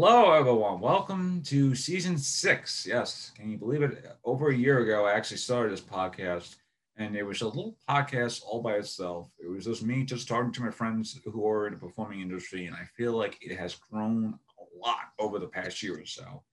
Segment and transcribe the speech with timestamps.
[0.00, 0.78] Hello, everyone.
[0.78, 2.86] Welcome to season six.
[2.86, 4.06] Yes, can you believe it?
[4.22, 6.54] Over a year ago, I actually started this podcast,
[6.96, 9.28] and it was a little podcast all by itself.
[9.42, 12.66] It was just me just talking to my friends who are in the performing industry,
[12.66, 16.44] and I feel like it has grown a lot over the past year or so.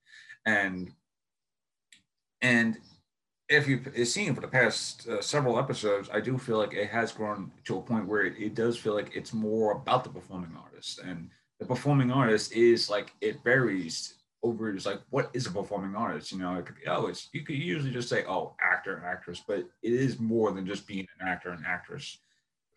[0.48, 0.91] And
[2.41, 2.80] and
[3.48, 7.12] if you've seen for the past uh, several episodes, I do feel like it has
[7.12, 10.57] grown to a point where it, it does feel like it's more about the performing
[10.59, 15.52] artist and the performing artist is like it varies over it's like what is a
[15.52, 16.55] performing artist you know?
[16.55, 19.94] It could be oh it's you could usually just say oh actor actress but it
[19.94, 22.20] is more than just being an actor and actress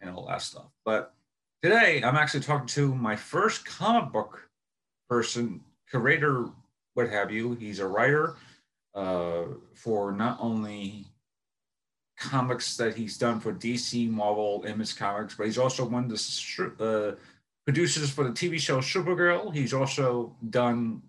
[0.00, 0.70] and all that stuff.
[0.84, 1.14] But
[1.62, 4.48] today i'm actually talking to my first comic book
[5.08, 5.60] person
[5.91, 6.47] curator
[6.98, 7.55] what have you.
[7.55, 8.34] He's a writer
[8.92, 11.06] uh, for not only
[12.19, 16.74] comics that he's done for dc marvel image comics but he's also one of the
[16.80, 17.14] uh,
[17.68, 19.54] producers for the TV show Supergirl.
[19.54, 21.02] He's also done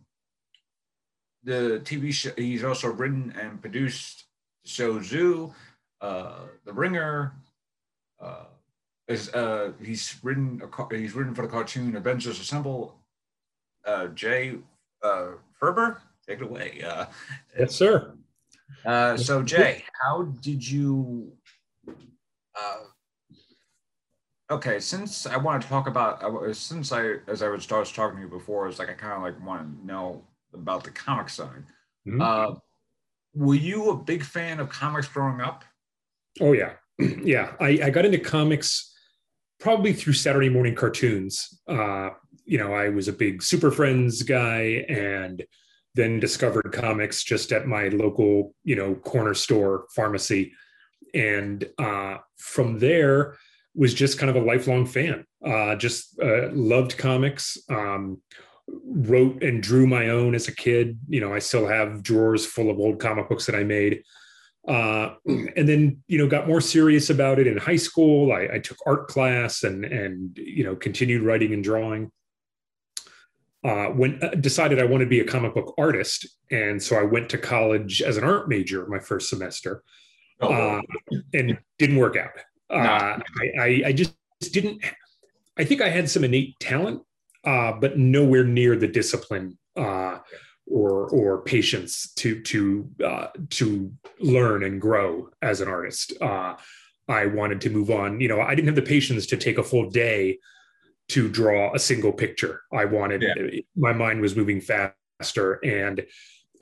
[1.41, 2.31] the TV show.
[2.35, 4.25] He's also written and produced
[4.65, 5.53] the show Zoo,
[6.01, 7.31] uh, The Ringer.
[8.21, 8.43] Uh,
[9.07, 12.99] is, uh, he's written a, he's written for the cartoon Avengers Assemble.
[13.85, 14.57] Uh, Jay
[15.01, 15.27] uh,
[15.61, 16.83] Faerber, take it away.
[16.85, 17.05] Uh,
[17.57, 18.15] yes, sir.
[18.85, 21.31] Uh, so Jay, how did you
[21.87, 22.83] uh,
[24.49, 26.21] okay since i want to talk about
[26.55, 29.45] since i as i was talking to you before it's like i kind of like
[29.45, 31.63] want to know about the comic side.
[32.07, 32.21] Mm-hmm.
[32.21, 32.55] uh,
[33.35, 35.63] were you a big fan of comics growing up?
[36.41, 36.73] Oh yeah.
[37.23, 37.53] Yeah.
[37.59, 38.93] I, I got into comics
[39.59, 41.61] probably through saturday morning cartoons.
[41.67, 42.09] Uh,
[42.45, 45.43] you know i was a big super friends guy and
[45.95, 50.53] then discovered comics just at my local you know corner store pharmacy.
[51.13, 53.35] And uh, from there
[53.79, 55.25] was just kind of a lifelong fan.
[55.43, 57.57] Uh, just uh, loved comics.
[57.69, 58.21] Um,
[58.85, 60.99] wrote and drew my own as a kid.
[61.07, 64.03] You know, I still have drawers full of old comic books that I made.
[64.67, 68.33] Uh, and then, you know, got more serious about it in high school.
[68.33, 72.11] I, I took art class and and you know continued writing and drawing.
[73.63, 77.03] Uh, when uh, decided I wanted to be a comic book artist, and so I
[77.03, 79.83] went to college as an art major my first semester,
[80.41, 80.81] oh, uh,
[81.33, 82.31] and didn't work out.
[82.69, 83.19] Uh,
[83.59, 84.13] I, I, just
[84.51, 84.83] didn't.
[85.57, 87.01] I think I had some innate talent,
[87.43, 90.19] uh, but nowhere near the discipline uh,
[90.67, 96.13] or or patience to to uh, to learn and grow as an artist.
[96.21, 96.55] Uh,
[97.07, 98.21] I wanted to move on.
[98.21, 100.37] You know, I didn't have the patience to take a full day
[101.09, 102.61] to draw a single picture.
[102.71, 103.23] I wanted.
[103.23, 103.61] Yeah.
[103.75, 106.01] My mind was moving faster, and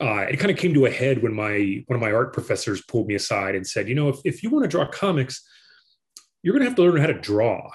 [0.00, 2.80] uh, it kind of came to a head when my one of my art professors
[2.82, 5.46] pulled me aside and said, "You know, if if you want to draw comics."
[6.48, 7.70] You're going to have to learn how to draw.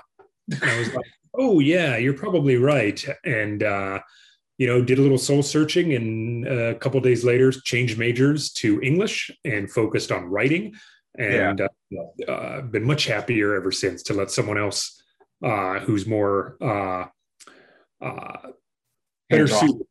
[0.52, 3.06] And I was like, oh, yeah, you're probably right.
[3.24, 4.00] And, uh,
[4.58, 8.82] you know, did a little soul searching and a couple days later changed majors to
[8.82, 10.74] English and focused on writing.
[11.20, 11.62] And
[11.92, 12.00] yeah.
[12.28, 15.04] uh, uh, been much happier ever since to let someone else
[15.44, 17.06] uh, who's more uh,
[18.04, 18.38] uh,
[19.30, 19.86] better suited,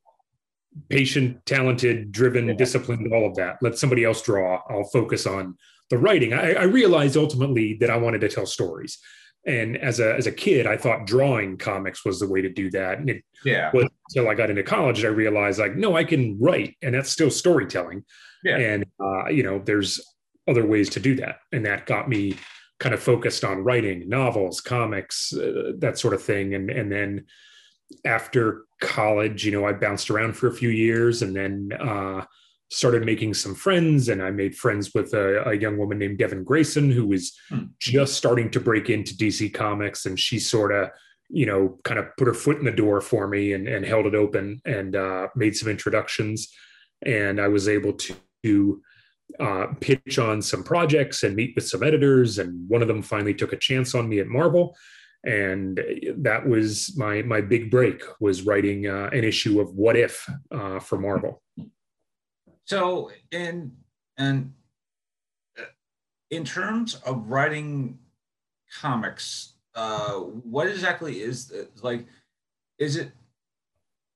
[0.89, 2.55] patient, talented, driven, yeah.
[2.55, 3.59] disciplined, all of that.
[3.63, 4.61] Let somebody else draw.
[4.69, 5.57] I'll focus on
[5.93, 8.99] the writing, I, I realized ultimately that I wanted to tell stories.
[9.47, 12.71] And as a as a kid, I thought drawing comics was the way to do
[12.71, 12.99] that.
[12.99, 13.71] And it yeah.
[13.75, 17.11] was until I got into college, I realized like, no, I can write, and that's
[17.11, 18.05] still storytelling.
[18.43, 18.57] Yeah.
[18.57, 20.01] And uh, you know, there's
[20.49, 22.37] other ways to do that, and that got me
[22.81, 26.55] kind of focused on writing novels, comics, uh, that sort of thing.
[26.55, 27.27] And and then
[28.07, 32.25] after college, you know, I bounced around for a few years, and then uh,
[32.73, 36.43] started making some friends and i made friends with a, a young woman named devin
[36.43, 37.65] grayson who was hmm.
[37.79, 40.89] just starting to break into dc comics and she sort of
[41.33, 44.07] you know kind of put her foot in the door for me and, and held
[44.07, 46.49] it open and uh, made some introductions.
[47.05, 48.83] And i was able to
[49.41, 53.35] uh, pitch on some projects and meet with some editors and one of them finally
[53.35, 54.77] took a chance on me at marvel.
[55.25, 55.81] And
[56.19, 60.81] that was my my big break was writing uh, an issue of what if uh,
[60.81, 61.43] for marvel
[62.73, 63.71] so in
[64.17, 64.55] and
[66.31, 67.99] in terms of writing
[68.81, 71.71] comics, uh, what exactly is it?
[71.83, 72.07] like?
[72.79, 73.13] Is it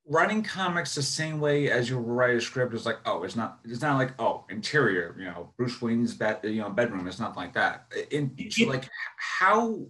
[0.09, 2.73] writing comics the same way as you write a script?
[2.73, 3.59] Is like, oh, it's not.
[3.67, 5.15] It's not like, oh, interior.
[5.19, 6.41] You know, Bruce Wayne's bed.
[6.43, 7.07] You know, bedroom.
[7.07, 7.93] It's not like that.
[8.11, 8.89] In so like,
[9.19, 9.85] how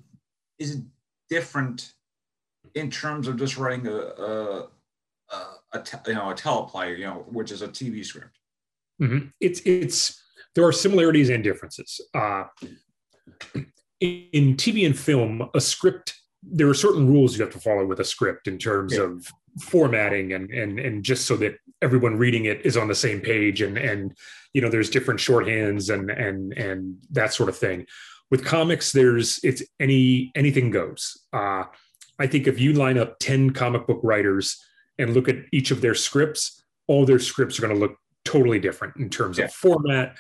[0.59, 0.83] is it
[1.31, 1.93] different
[2.75, 4.69] in terms of just writing a, a,
[5.31, 5.37] a,
[5.73, 8.36] a you know a teleplay, you know, which is a TV script?
[9.01, 9.29] Mm-hmm.
[9.41, 10.23] It's it's
[10.55, 12.01] there are similarities and differences.
[12.15, 12.45] Uh,
[14.01, 16.15] in TV and film, a script
[16.49, 19.03] there are certain rules you have to follow with a script in terms yeah.
[19.03, 19.27] of
[19.61, 23.63] formatting and and and just so that everyone reading it is on the same page
[23.63, 24.17] and and
[24.53, 27.87] you know there's different shorthands and and and that sort of thing
[28.31, 31.65] with comics there's it's any anything goes uh
[32.19, 34.63] i think if you line up 10 comic book writers
[34.99, 37.97] and look at each of their scripts all their scripts are going to look
[38.27, 39.45] totally different in terms yeah.
[39.45, 40.17] of format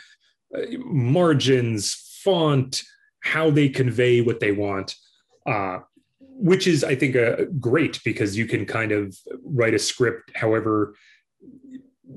[0.56, 2.82] uh, margins font
[3.22, 4.94] how they convey what they want
[5.46, 5.78] uh,
[6.20, 10.94] which is i think a great because you can kind of write a script however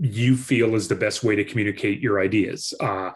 [0.01, 2.73] you feel is the best way to communicate your ideas.
[2.79, 3.11] Uh,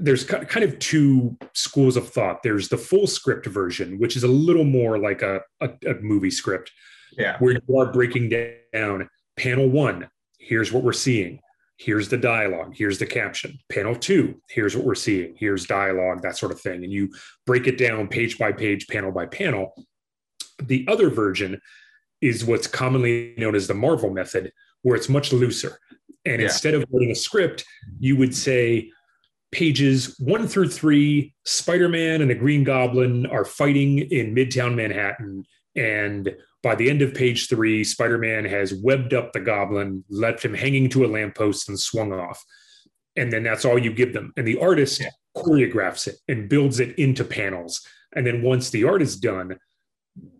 [0.00, 2.42] there's kind of two schools of thought.
[2.42, 6.30] There's the full script version which is a little more like a, a, a movie
[6.30, 6.72] script
[7.18, 7.36] yeah.
[7.38, 8.30] where you are breaking
[8.72, 10.08] down panel one
[10.38, 11.40] here's what we're seeing
[11.76, 16.36] here's the dialogue here's the caption panel two here's what we're seeing here's dialogue that
[16.36, 17.12] sort of thing and you
[17.46, 19.74] break it down page by page panel by panel
[20.62, 21.60] the other version
[22.20, 25.78] is what's commonly known as the Marvel method, where it's much looser.
[26.24, 26.46] And yeah.
[26.46, 27.64] instead of writing a script,
[27.98, 28.90] you would say
[29.52, 35.44] pages one through three, Spider Man and the Green Goblin are fighting in Midtown Manhattan.
[35.76, 36.34] And
[36.64, 40.54] by the end of page three, Spider Man has webbed up the goblin, left him
[40.54, 42.42] hanging to a lamppost, and swung off.
[43.16, 44.32] And then that's all you give them.
[44.38, 45.10] And the artist yeah.
[45.36, 47.86] choreographs it and builds it into panels.
[48.16, 49.58] And then once the art is done,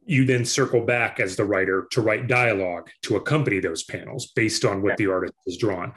[0.07, 4.65] you then circle back as the writer to write dialogue to accompany those panels based
[4.65, 4.97] on what yeah.
[5.07, 5.93] the artist has drawn.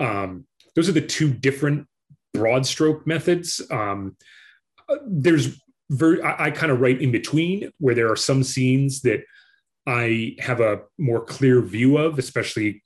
[0.00, 1.86] Um, those are the two different
[2.34, 3.62] broad stroke methods.
[3.70, 4.16] Um,
[5.06, 9.24] there's very, I, I kind of write in between where there are some scenes that
[9.86, 12.82] I have a more clear view of, especially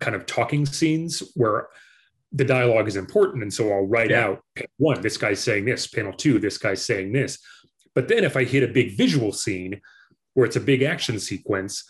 [0.00, 1.68] kind of talking scenes where
[2.32, 3.42] the dialogue is important.
[3.42, 4.26] And so I'll write yeah.
[4.26, 4.42] out
[4.78, 7.38] one, this guy's saying this, panel two, this guy's saying this
[7.94, 9.80] but then if I hit a big visual scene
[10.34, 11.84] where it's a big action sequence,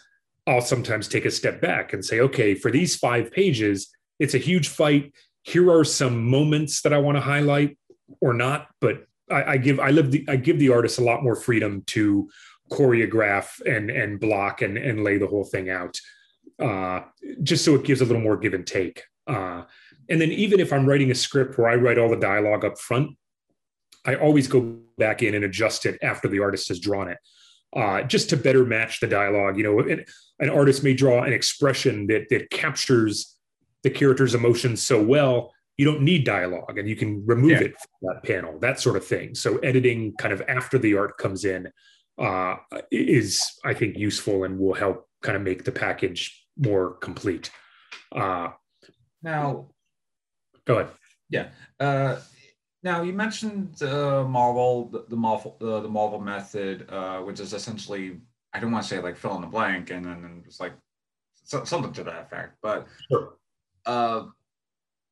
[0.47, 4.39] I'll sometimes take a step back and say, okay, for these five pages, it's a
[4.39, 5.15] huge fight.
[5.43, 7.79] Here are some moments that I want to highlight
[8.21, 11.23] or not, but I, I give I live the I give the artist a lot
[11.23, 12.29] more freedom to
[12.71, 15.99] choreograph and and block and and lay the whole thing out,
[16.61, 17.01] uh,
[17.43, 19.03] just so it gives a little more give and take.
[19.27, 19.63] Uh,
[20.09, 22.79] and then even if I'm writing a script where I write all the dialogue up
[22.79, 23.17] front,
[24.05, 27.19] I always go back in and adjust it after the artist has drawn it,
[27.77, 29.57] uh, just to better match the dialogue.
[29.57, 30.05] You know, an,
[30.41, 33.37] an artist may draw an expression that that captures
[33.83, 37.69] the character's emotions so well you don't need dialogue and you can remove yeah.
[37.69, 41.17] it from that panel that sort of thing so editing kind of after the art
[41.17, 41.67] comes in
[42.19, 42.57] uh,
[42.91, 47.51] is i think useful and will help kind of make the package more complete
[48.15, 48.49] uh,
[49.23, 49.69] now
[50.67, 50.91] go ahead
[51.31, 51.49] yeah
[51.81, 52.21] uh,
[52.83, 57.53] now you mentioned uh, Marvel, the, the Marvel, uh, the Marvel method, uh, which is
[57.53, 58.19] essentially
[58.55, 60.73] I don't want to say like fill in the blank and then it's like
[61.45, 63.35] so, something to that effect, but sure.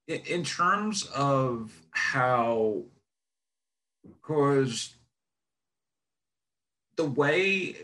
[0.08, 2.82] In, in terms of how,
[4.02, 4.94] because
[6.96, 7.76] the way,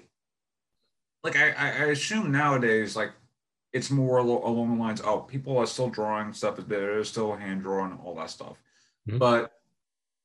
[1.23, 3.13] like I, I assume nowadays, like
[3.73, 7.63] it's more along the lines, oh, people are still drawing stuff, there is still hand
[7.63, 8.57] drawn, all that stuff.
[9.09, 9.19] Mm-hmm.
[9.19, 9.53] But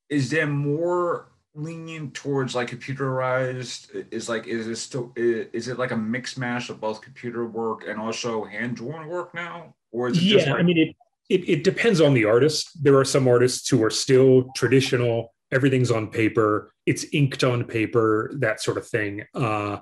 [0.10, 5.92] is there more lenient towards like computerized is like is it still is it like
[5.92, 10.18] a mix mash of both computer work and also hand drawn work now or is
[10.18, 10.96] it yeah like- i mean it,
[11.30, 15.92] it it depends on the artist there are some artists who are still traditional everything's
[15.92, 19.78] on paper it's inked on paper that sort of thing uh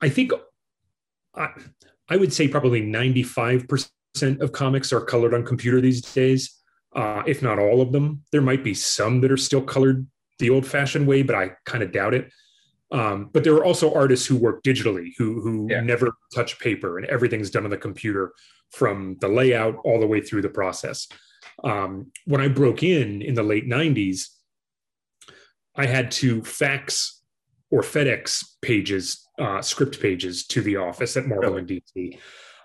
[0.00, 0.32] i think
[1.34, 1.48] I,
[2.08, 3.88] I would say probably 95%
[4.40, 6.62] of comics are colored on computer these days
[6.94, 8.22] uh, if not all of them.
[8.32, 10.06] There might be some that are still colored
[10.38, 12.30] the old fashioned way, but I kind of doubt it.
[12.92, 15.80] Um, but there are also artists who work digitally, who who yeah.
[15.80, 18.32] never touch paper, and everything's done on the computer
[18.70, 21.08] from the layout all the way through the process.
[21.64, 24.28] Um, when I broke in in the late '90s,
[25.74, 27.22] I had to fax
[27.70, 32.18] or FedEx pages, uh, script pages to the office at Marvel and DC.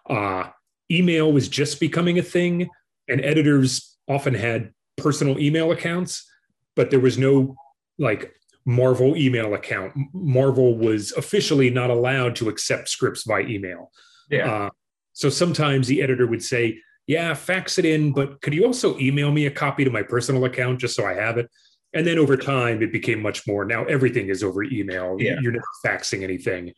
[0.10, 0.50] Uh,
[0.92, 2.70] email was just becoming a thing,
[3.08, 6.30] and editors often had personal email accounts,
[6.76, 7.56] but there was no
[7.98, 8.34] like
[8.68, 9.94] Marvel email account.
[10.14, 13.92] Marvel was officially not allowed to accept scripts by email.
[14.30, 14.52] Yeah.
[14.52, 14.70] Uh,
[15.14, 19.32] so sometimes the editor would say, "Yeah, fax it in, but could you also email
[19.32, 21.50] me a copy to my personal account just so I have it?"
[21.94, 23.64] And then over time, it became much more.
[23.64, 25.16] Now everything is over email.
[25.18, 25.38] Yeah.
[25.42, 26.74] You're never faxing anything.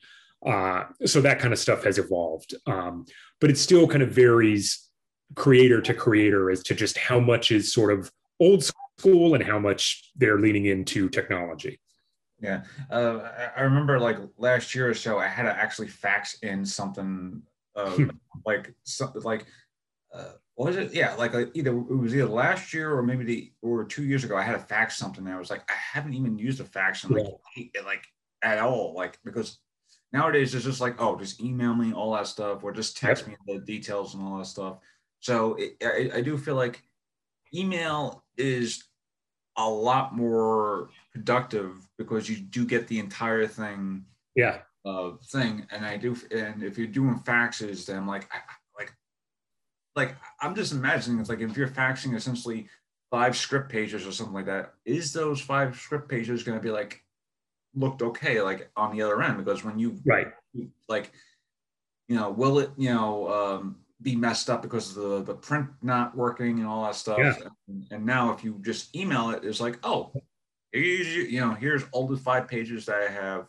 [0.46, 3.06] Uh, so that kind of stuff has evolved, um,
[3.42, 4.88] but it still kind of varies
[5.36, 8.64] creator to creator as to just how much is sort of old
[9.00, 11.80] school and how much they're leaning into technology.
[12.42, 13.20] Yeah, uh,
[13.56, 17.42] I remember like last year or so, I had to actually fax in something
[17.76, 17.98] uh,
[18.46, 19.46] like so, like
[20.14, 20.94] uh, what was it?
[20.94, 24.24] Yeah, like, like either it was either last year or maybe the or two years
[24.24, 24.36] ago.
[24.36, 25.26] I had to fax something.
[25.26, 27.82] And I was like, I haven't even used a fax in like yeah.
[27.86, 28.04] like
[28.42, 28.94] at all.
[28.94, 29.60] Like because
[30.12, 33.38] nowadays it's just like, oh, just email me all that stuff or just text yep.
[33.48, 34.80] me the details and all that stuff.
[35.20, 36.84] So it, I, I do feel like
[37.54, 38.84] email is
[39.60, 44.06] a lot more productive because you do get the entire thing.
[44.36, 44.60] Yeah.
[44.86, 48.38] Uh, thing, and I do, and if you're doing faxes, then like, I,
[48.78, 48.94] like,
[49.94, 52.70] like I'm just imagining it's like if you're faxing essentially
[53.12, 56.72] five script pages or something like that, is those five script pages going to be
[56.72, 57.04] like
[57.76, 59.38] looked okay, like on the other end?
[59.38, 60.28] Because when you right,
[60.88, 61.12] like,
[62.08, 65.68] you know, will it, you know, um, be messed up because of the, the print
[65.82, 67.20] not working and all that stuff.
[67.20, 67.36] Yeah.
[67.68, 70.14] And, and now if you just email it, it's like, oh,
[70.74, 73.48] you know, here's all the five pages that I have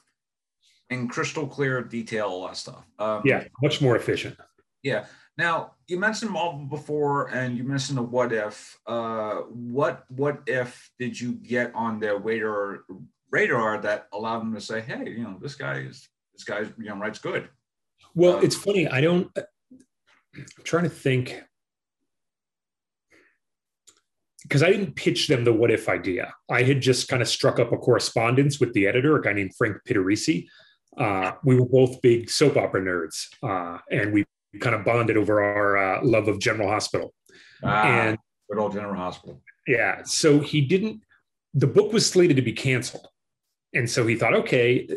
[0.88, 2.85] in crystal clear detail, all that stuff.
[2.99, 4.37] Um, yeah, much more efficient.
[4.83, 5.07] Yeah.
[5.37, 8.78] Now you mentioned Marvel before, and you mentioned the what if.
[8.87, 12.80] Uh, what what if did you get on their radar
[13.30, 16.88] radar that allowed them to say, hey, you know, this guy is this guy you
[16.88, 17.49] know writes good.
[18.14, 18.88] Well, um, it's funny.
[18.88, 19.30] I don't.
[20.37, 21.43] I'm trying to think
[24.43, 26.35] because I didn't pitch them the what if idea.
[26.51, 29.55] I had just kind of struck up a correspondence with the editor, a guy named
[29.57, 30.49] Frank Pittarese.
[30.97, 34.25] Uh, we were both big soap opera nerds, uh, and we
[34.61, 37.15] kind of bonded over our uh, love of General Hospital.
[37.63, 38.19] Ah, and
[38.51, 39.41] good old General Hospital.
[39.67, 40.03] Yeah.
[40.03, 41.03] So he didn't.
[41.55, 43.07] The book was slated to be canceled,
[43.73, 44.89] and so he thought, okay,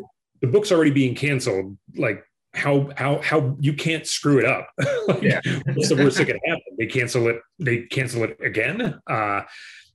[0.42, 1.78] the book's already being canceled.
[1.96, 4.70] Like how how how you can't screw it up.
[5.08, 5.42] like, yeah.
[5.74, 6.62] what's the worst that can happen?
[6.78, 7.40] They cancel it.
[7.60, 9.00] They cancel it again.
[9.08, 9.42] Uh,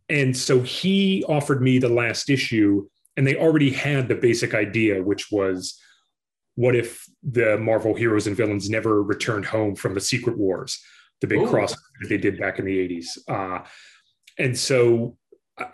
[0.09, 5.03] and so he offered me the last issue, and they already had the basic idea,
[5.03, 5.79] which was,
[6.55, 10.83] what if the Marvel heroes and villains never returned home from the Secret Wars,
[11.21, 11.49] the big Ooh.
[11.49, 13.19] cross that they did back in the '80s?
[13.29, 13.65] Uh,
[14.39, 15.17] and so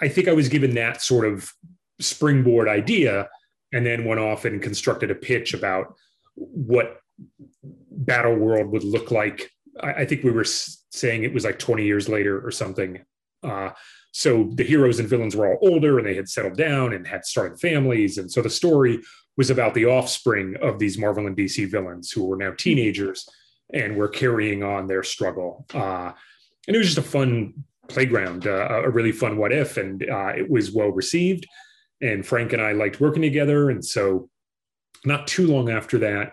[0.00, 1.50] I think I was given that sort of
[1.98, 3.28] springboard idea,
[3.72, 5.94] and then went off and constructed a pitch about
[6.36, 6.98] what
[7.90, 9.50] battle world would look like.
[9.80, 13.04] I, I, think we were saying it was like 20 years later or something.
[13.42, 13.70] Uh,
[14.12, 17.24] so the heroes and villains were all older and they had settled down and had
[17.24, 18.18] started families.
[18.18, 19.00] And so the story
[19.36, 23.28] was about the offspring of these marvel and dc villains who were now teenagers
[23.72, 25.66] and were carrying on their struggle.
[25.74, 26.12] Uh,
[26.66, 27.54] and it was just a fun
[27.88, 29.76] playground uh, a really fun what if.
[29.76, 31.46] And uh, it was well received.
[32.00, 33.70] And frank and i liked working together.
[33.70, 34.28] And so
[35.04, 36.32] not too long after that,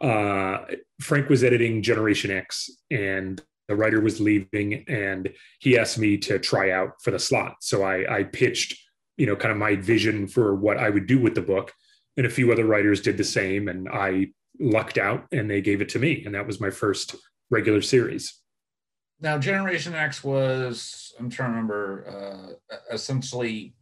[0.00, 0.64] uh,
[1.00, 6.38] Frank was editing Generation X and the writer was leaving and he asked me to
[6.38, 7.56] try out for the slot.
[7.60, 8.78] So I, I pitched,
[9.16, 11.72] you know, kind of my vision for what I would do with the book.
[12.16, 13.68] And a few other writers did the same.
[13.68, 14.28] And I
[14.60, 16.24] lucked out and they gave it to me.
[16.24, 17.16] And that was my first
[17.50, 18.40] regular series.
[19.20, 23.74] Now, Generation X was, I'm trying to remember, uh, essentially,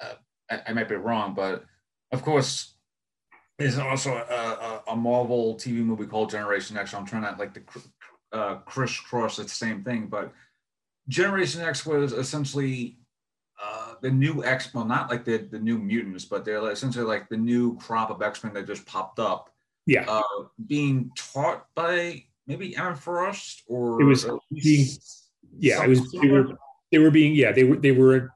[0.00, 0.14] uh,
[0.50, 1.64] I, I might be wrong, but
[2.12, 2.71] of course,
[3.58, 6.94] there's also a, a, a, Marvel TV movie called Generation X.
[6.94, 7.62] I'm trying to like the
[8.32, 10.32] uh, crisscross the same thing, but
[11.08, 12.98] Generation X was essentially
[13.62, 14.72] uh, the new X.
[14.72, 18.22] Well, not like the the new mutants, but they're essentially like the new crop of
[18.22, 19.50] X Men that just popped up.
[19.86, 20.22] Yeah, uh,
[20.66, 24.86] being taught by maybe Emma Frost or it was being
[25.58, 26.58] yeah, it was they were,
[26.90, 28.30] they were being yeah they were they were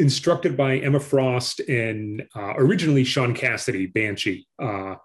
[0.00, 4.46] instructed by Emma Frost and uh, originally Sean Cassidy, Banshee.
[4.60, 4.96] Uh,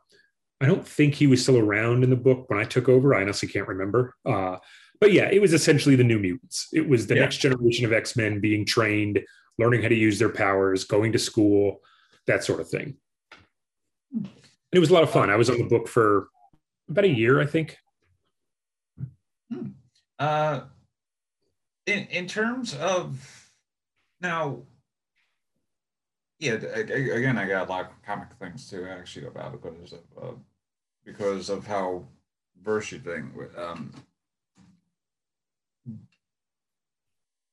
[0.61, 3.13] I don't think he was still around in the book when I took over.
[3.13, 4.15] I honestly can't remember.
[4.25, 4.57] Uh,
[5.01, 6.69] but yeah, it was essentially the New Mutants.
[6.73, 7.21] It was the yeah.
[7.21, 9.19] next generation of X Men being trained,
[9.59, 11.81] learning how to use their powers, going to school,
[12.27, 12.95] that sort of thing.
[14.13, 14.29] And
[14.71, 15.29] it was a lot of fun.
[15.29, 16.29] I was on the book for
[16.89, 17.77] about a year, I think.
[19.51, 19.67] Hmm.
[20.17, 20.61] Uh,
[21.85, 23.51] in in terms of
[24.21, 24.63] now,
[26.39, 30.35] yeah, again, I got a lot of comic things to actually about because of uh,
[31.05, 32.05] because of how
[32.61, 33.31] versed thing.
[33.57, 33.91] Um,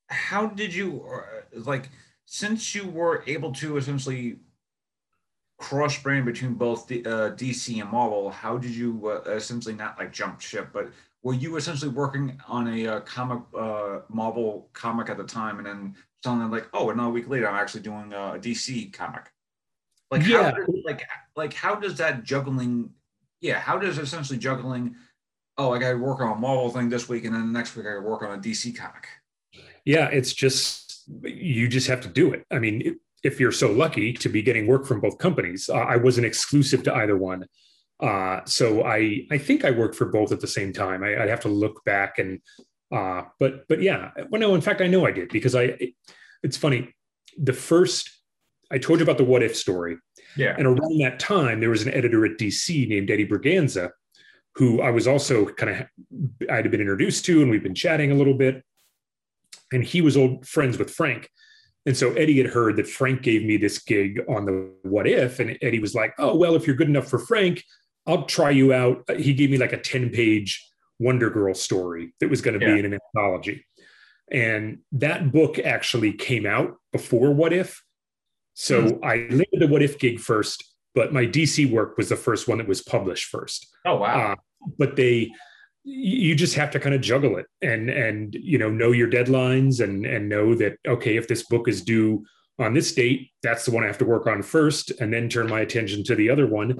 [0.09, 1.91] how did you uh, like
[2.27, 4.37] since you were able to essentially
[5.59, 8.31] cross brand between both the, uh, DC and Marvel?
[8.31, 10.91] How did you uh, essentially not like jump ship, but
[11.23, 15.67] were you essentially working on a uh, comic uh, Marvel comic at the time, and
[15.67, 19.31] then telling them like, oh, another week later, I'm actually doing a DC comic.
[20.11, 20.51] Like, yeah.
[20.51, 21.03] how, like,
[21.37, 22.91] like how does that juggling?
[23.41, 24.95] Yeah, how does essentially juggling?
[25.59, 27.75] Oh, I got to work on a Marvel thing this week, and then the next
[27.77, 29.09] week I got to work on a DC comic.
[29.85, 32.47] Yeah, it's just you just have to do it.
[32.51, 35.97] I mean, if you're so lucky to be getting work from both companies, uh, I
[35.97, 37.47] wasn't exclusive to either one.
[38.01, 41.03] Uh, so I I think I worked for both at the same time.
[41.03, 42.41] I, would have to look back and
[42.93, 45.95] uh, but but yeah, well no, in fact I know I did because I it,
[46.43, 46.95] it's funny.
[47.39, 48.11] The first
[48.71, 49.97] I told you about the what if story.
[50.37, 50.55] Yeah.
[50.57, 53.91] And around that time, there was an editor at DC named Eddie Berganza,
[54.55, 58.15] who I was also kind of I'd been introduced to, and we've been chatting a
[58.15, 58.65] little bit.
[59.73, 61.31] And he was old friends with Frank.
[61.85, 65.41] And so Eddie had heard that Frank gave me this gig on the What If,
[65.41, 67.65] and Eddie was like, "Oh well, if you're good enough for Frank,
[68.07, 70.65] I'll try you out." He gave me like a ten page
[71.03, 72.75] Wonder Girl story that was going to yeah.
[72.75, 73.65] be in an anthology,
[74.31, 77.83] and that book actually came out before What If.
[78.55, 79.05] So mm-hmm.
[79.05, 82.59] I landed the What If gig first, but my DC work was the first one
[82.59, 83.67] that was published first.
[83.85, 84.33] Oh wow!
[84.33, 84.37] Uh,
[84.79, 85.33] but they
[85.85, 89.83] you just have to kind of juggle it and and you know know your deadlines
[89.83, 92.25] and and know that okay if this book is due
[92.59, 95.49] on this date that's the one i have to work on first and then turn
[95.49, 96.79] my attention to the other one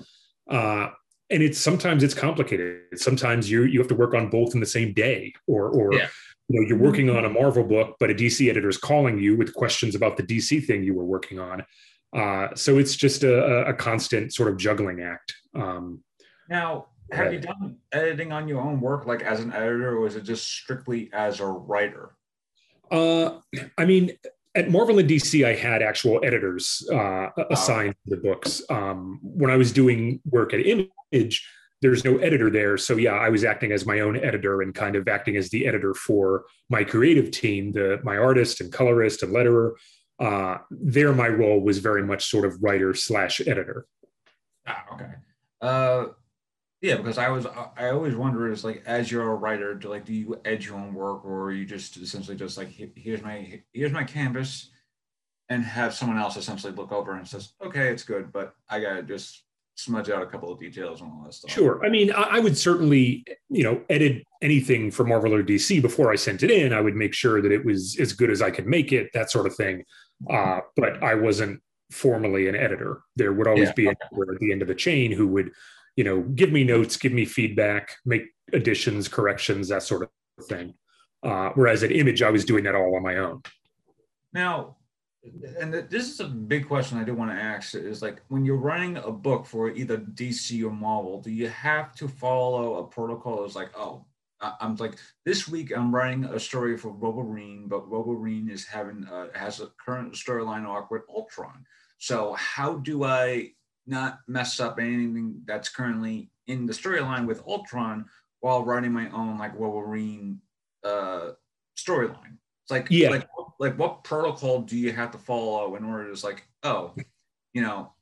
[0.51, 0.89] uh,
[1.33, 4.67] and it's sometimes it's complicated sometimes you you have to work on both in the
[4.67, 6.09] same day or or yeah.
[6.49, 9.37] you know you're working on a marvel book but a dc editor is calling you
[9.37, 11.65] with questions about the dc thing you were working on
[12.15, 16.03] uh, so it's just a, a constant sort of juggling act um,
[16.49, 20.17] now have you done editing on your own work, like as an editor, or is
[20.17, 22.17] it just strictly as a writer?
[22.91, 23.39] Uh,
[23.79, 24.13] I mean,
[24.55, 28.63] at Marvel and DC, I had actual editors uh, assigned to the books.
[28.69, 31.47] Um, when I was doing work at Image,
[31.81, 32.77] there's no editor there.
[32.77, 35.67] So yeah, I was acting as my own editor and kind of acting as the
[35.67, 39.73] editor for my creative team, the my artist and colorist and letterer.
[40.21, 43.87] Uh, there, my role was very much sort of writer slash editor.
[44.67, 45.11] Ah, okay.
[45.61, 46.05] Uh,
[46.83, 50.05] yeah, because I was I always wonder is like as you're a writer, do like
[50.05, 53.93] do you edge your own work or you just essentially just like here's my here's
[53.93, 54.69] my canvas,
[55.49, 59.05] and have someone else essentially look over and says okay it's good, but I gotta
[59.05, 59.45] just
[59.77, 61.53] smudge out a couple of details and all that stuff.
[61.53, 66.11] Sure, I mean I, would certainly you know edit anything for Marvel or DC before
[66.13, 66.73] I sent it in.
[66.73, 69.31] I would make sure that it was as good as I could make it, that
[69.31, 69.85] sort of thing.
[70.29, 73.03] Uh, but I wasn't formally an editor.
[73.15, 73.75] There would always yeah.
[73.77, 73.99] be at
[74.41, 75.53] the end of the chain who would
[75.97, 80.75] you know, give me notes, give me feedback, make additions, corrections, that sort of thing.
[81.23, 83.43] Uh, whereas at Image, I was doing that all on my own.
[84.33, 84.77] Now,
[85.61, 88.57] and this is a big question I do want to ask is like when you're
[88.57, 93.45] running a book for either DC or Marvel, do you have to follow a protocol?
[93.45, 94.05] It's like, oh,
[94.61, 99.29] I'm like this week I'm writing a story for Wolverine, but Wolverine is having uh,
[99.35, 101.65] has a current storyline arc with Ultron.
[101.99, 103.53] So how do I
[103.87, 108.07] not mess up anything that's currently in the storyline with Ultron
[108.41, 110.41] while writing my own like Wolverine
[110.85, 111.31] uh,
[111.77, 112.37] storyline.
[112.65, 116.13] It's like yeah, like like what protocol do you have to follow in order to
[116.13, 116.95] just like oh,
[117.55, 117.93] you know,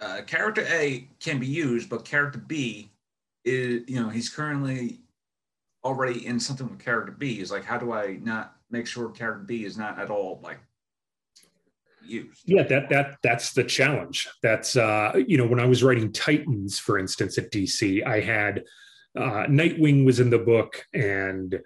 [0.00, 2.90] uh, character A can be used, but character B
[3.44, 5.00] is you know he's currently
[5.84, 7.40] already in something with character B.
[7.40, 10.58] Is like how do I not make sure character B is not at all like
[12.04, 12.42] used.
[12.44, 14.28] Yeah, that that that's the challenge.
[14.42, 18.64] That's uh, you know, when I was writing Titans, for instance, at DC, I had
[19.16, 21.60] uh, Nightwing was in the book, and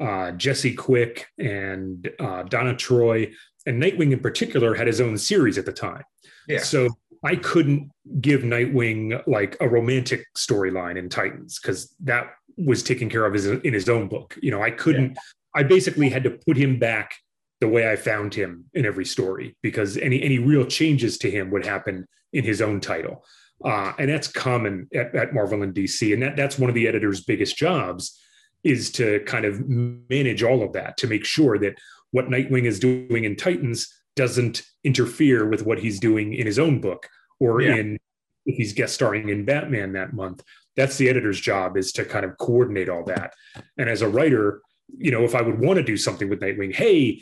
[0.00, 3.32] uh, Jesse Quick and uh, Donna Troy,
[3.66, 6.04] and Nightwing in particular had his own series at the time.
[6.48, 6.60] Yeah.
[6.60, 6.88] So
[7.24, 13.24] I couldn't give Nightwing like a romantic storyline in Titans because that was taken care
[13.24, 14.36] of in his own book.
[14.42, 15.10] You know, I couldn't.
[15.10, 15.20] Yeah.
[15.54, 17.14] I basically had to put him back
[17.62, 21.48] the way I found him in every story because any any real changes to him
[21.52, 23.24] would happen in his own title.
[23.64, 26.12] Uh, and that's common at, at, Marvel and DC.
[26.12, 28.20] And that, that's one of the editor's biggest jobs
[28.64, 31.78] is to kind of manage all of that to make sure that
[32.10, 36.80] what Nightwing is doing in Titans doesn't interfere with what he's doing in his own
[36.80, 37.76] book or yeah.
[37.76, 37.98] in
[38.44, 40.42] if he's guest starring in Batman that month.
[40.74, 43.34] That's the editor's job is to kind of coordinate all that.
[43.78, 44.62] And as a writer,
[44.96, 47.20] you know, if I would want to do something with Nightwing, hey,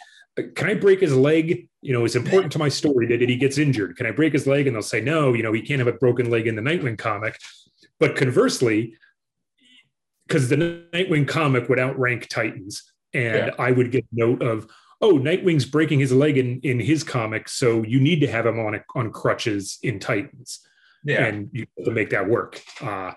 [0.55, 1.68] can I break his leg?
[1.83, 3.96] You know, it's important to my story that he gets injured.
[3.96, 4.66] Can I break his leg?
[4.66, 6.98] And they'll say, no, you know, he can't have a broken leg in the Nightwing
[6.98, 7.38] comic.
[7.98, 8.94] But conversely,
[10.26, 13.50] because the Nightwing comic would outrank Titans, and yeah.
[13.59, 14.68] I would get note of,
[15.00, 18.61] oh, Nightwing's breaking his leg in, in his comic, so you need to have him
[18.61, 20.61] on on crutches in Titans.
[21.05, 21.24] Yeah.
[21.24, 22.62] And you have to make that work.
[22.81, 23.12] Uh,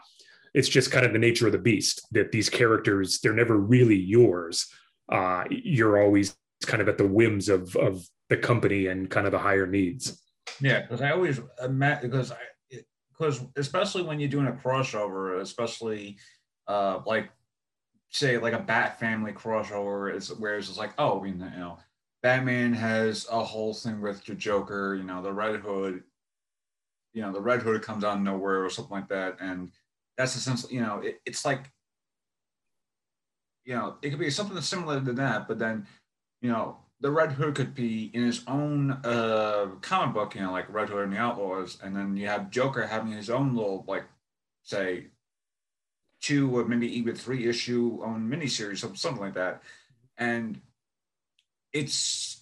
[0.54, 3.98] it's just kind of the nature of the beast that these characters, they're never really
[3.98, 4.68] yours.
[5.10, 9.32] Uh, you're always kind of at the whims of of the company and kind of
[9.32, 10.22] the higher needs.
[10.60, 12.38] Yeah, because I always imagine because I
[13.18, 16.18] because especially when you're doing a crossover, especially
[16.68, 17.30] uh, like
[18.10, 21.78] say like a Bat Family crossover, is where it's just like oh you know
[22.22, 26.04] Batman has a whole thing with the Joker, you know the Red Hood.
[27.14, 29.72] you know the Red Hood comes out of nowhere or something like that, and
[30.18, 31.72] that's essentially you know it, it's like
[33.66, 35.86] you know it could be something similar to that, but then
[36.44, 40.52] you know the Red Hood could be in his own uh, comic book, you know,
[40.52, 43.84] like Red Hood and the Outlaws, and then you have Joker having his own little
[43.88, 44.04] like
[44.62, 45.08] say
[46.22, 49.64] two or maybe even three issue on miniseries, or something like that,
[50.18, 50.62] and
[51.72, 52.42] it's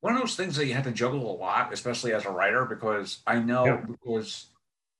[0.00, 2.64] one of those things that you have to juggle a lot, especially as a writer,
[2.64, 3.82] because I know yeah.
[3.86, 4.46] because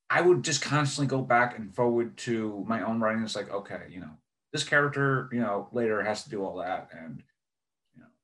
[0.08, 3.22] I would just constantly go back and forward to my own writing.
[3.24, 4.10] It's like, okay, you know,
[4.52, 6.90] this character, you know, later has to do all that.
[6.96, 7.22] And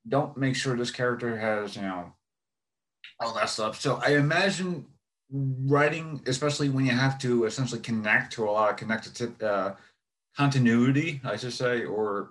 [0.09, 2.13] don't make sure this character has, you know,
[3.21, 3.81] all that stuff.
[3.81, 4.87] So I imagine
[5.31, 9.75] writing, especially when you have to essentially connect to a lot of connected uh,
[10.37, 12.31] continuity, I should say, or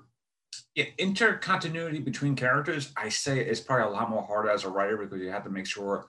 [0.76, 4.98] yeah, intercontinuity between characters, I say it's probably a lot more harder as a writer
[4.98, 6.08] because you have to make sure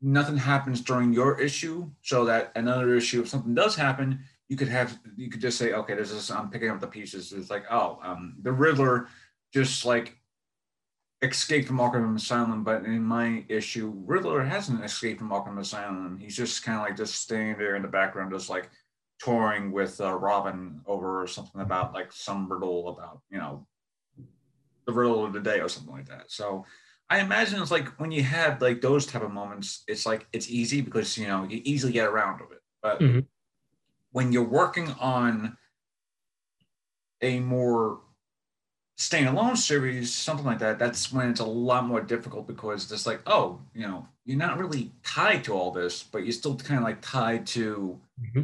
[0.00, 4.68] nothing happens during your issue so that another issue, if something does happen, you could
[4.68, 7.32] have you could just say, okay, this is I'm picking up the pieces.
[7.32, 9.08] It's like, oh, um, the Riddler
[9.52, 10.16] just like
[11.22, 16.18] escaped from Arkham Asylum, but in my issue, Riddler hasn't escaped from Arkham Asylum.
[16.18, 18.70] He's just kind of like just staying there in the background, just like
[19.18, 23.66] touring with uh, Robin over something about like some riddle about you know
[24.86, 26.30] the riddle of the day or something like that.
[26.30, 26.64] So
[27.10, 30.50] I imagine it's like when you have like those type of moments, it's like it's
[30.50, 32.62] easy because you know you easily get around of it.
[32.82, 33.20] But mm-hmm.
[34.12, 35.56] when you're working on
[37.20, 38.00] a more
[39.00, 43.22] standalone series, something like that, that's when it's a lot more difficult because it's like,
[43.26, 46.84] oh, you know, you're not really tied to all this, but you're still kind of
[46.84, 48.42] like tied to mm-hmm.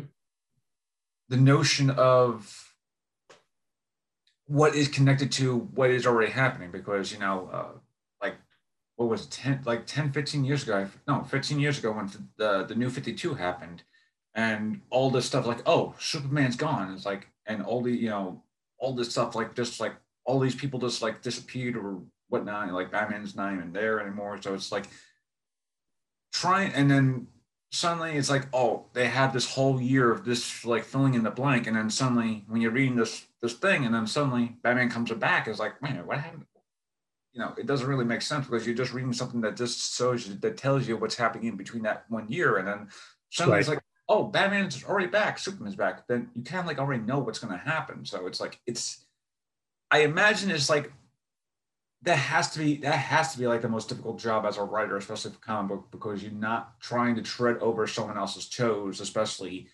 [1.28, 2.72] the notion of
[4.46, 7.78] what is connected to what is already happening because you know uh,
[8.22, 8.36] like
[8.94, 12.62] what was it, 10 like 10 15 years ago no 15 years ago when the
[12.62, 13.82] the new 52 happened
[14.36, 16.92] and all this stuff like oh superman's gone.
[16.94, 18.44] It's like and all the you know
[18.78, 19.94] all this stuff like just like
[20.26, 24.52] all these people just like disappeared or whatnot like batman's not even there anymore so
[24.52, 24.86] it's like
[26.32, 27.26] trying and then
[27.76, 31.30] suddenly it's like, oh, they had this whole year of this like filling in the
[31.30, 35.10] blank, and then suddenly when you're reading this this thing, and then suddenly Batman comes
[35.12, 36.46] back, it's like, man, what happened?
[37.32, 40.26] You know, it doesn't really make sense because you're just reading something that just shows
[40.26, 42.88] you that tells you what's happening in between that one year, and then
[43.30, 43.60] suddenly right.
[43.60, 46.06] it's like, oh, Batman's already back, Superman's back.
[46.08, 48.04] Then you kind of like already know what's going to happen.
[48.04, 49.02] So it's like it's.
[49.90, 50.92] I imagine it's like
[52.02, 54.62] that has to be that has to be like the most difficult job as a
[54.62, 59.00] writer, especially for comic book, because you're not trying to tread over someone else's toes,
[59.00, 59.68] especially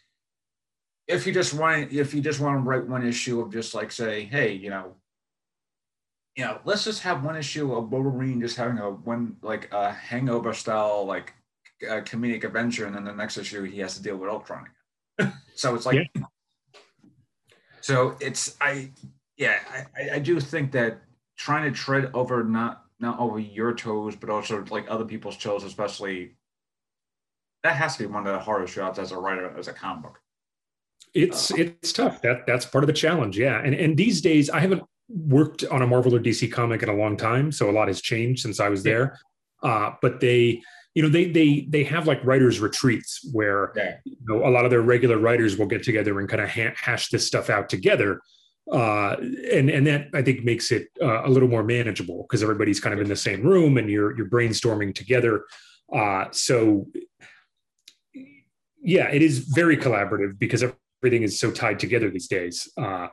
[1.09, 3.93] if you just want if you just want to write one issue of just like
[3.93, 4.95] say, hey, you know,
[6.37, 9.93] you know, let's just have one issue of Wolverine just having a one like a
[9.93, 11.35] hangover style like
[11.83, 14.67] a comedic adventure, and then the next issue he has to deal with Ultron
[15.19, 15.33] again.
[15.55, 16.23] so it's like, yeah.
[17.81, 18.93] so it's I,
[19.43, 19.59] yeah,
[19.97, 21.01] I, I do think that
[21.37, 25.65] trying to tread over not not over your toes, but also like other people's toes,
[25.65, 26.37] especially
[27.65, 30.05] that has to be one of the hardest jobs as a writer as a comic
[30.05, 30.21] book.
[31.13, 32.23] It's uh, it's tough.
[32.23, 33.37] That that's part of the challenge.
[33.37, 36.89] Yeah, and and these days I haven't worked on a Marvel or DC comic in
[36.89, 39.19] a long time, so a lot has changed since I was there.
[39.61, 40.63] Uh, but they,
[40.95, 43.97] you know, they they they have like writers retreats where yeah.
[44.05, 46.75] you know, a lot of their regular writers will get together and kind of ha-
[46.77, 48.21] hash this stuff out together
[48.71, 49.17] uh,
[49.51, 52.95] and and that I think makes it uh, a little more manageable because everybody's kind
[52.95, 55.45] of in the same room and you're you're brainstorming together.
[55.93, 56.87] Uh, so
[58.83, 60.65] yeah, it is very collaborative because
[61.03, 62.71] everything is so tied together these days.
[62.77, 63.09] Uh,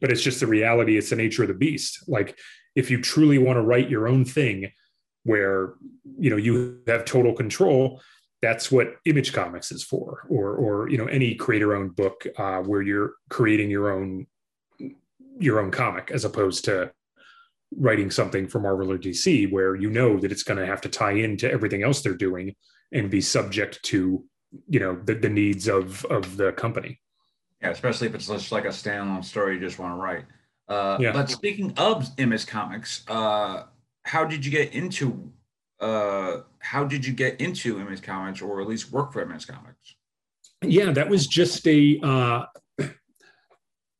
[0.00, 2.04] but it's just the reality; it's the nature of the beast.
[2.06, 2.38] Like
[2.74, 4.70] if you truly want to write your own thing,
[5.24, 5.74] where
[6.18, 8.02] you know you have total control,
[8.42, 12.58] that's what image comics is for or or you know any creator owned book uh,
[12.58, 14.26] where you're creating your own
[15.38, 16.90] your own comic as opposed to
[17.76, 20.88] writing something for Marvel or DC where you know that it's going to have to
[20.88, 22.54] tie into everything else they're doing
[22.92, 24.24] and be subject to
[24.68, 27.00] you know the, the needs of of the company.
[27.60, 30.24] Yeah, especially if it's just like a standalone story you just want to write.
[30.68, 31.12] Uh, yeah.
[31.12, 33.64] But speaking of Image Comics, uh,
[34.02, 35.32] how did you get into
[35.80, 39.96] uh, how did you get into Image Comics or at least work for Image Comics?
[40.62, 42.44] Yeah, that was just a uh,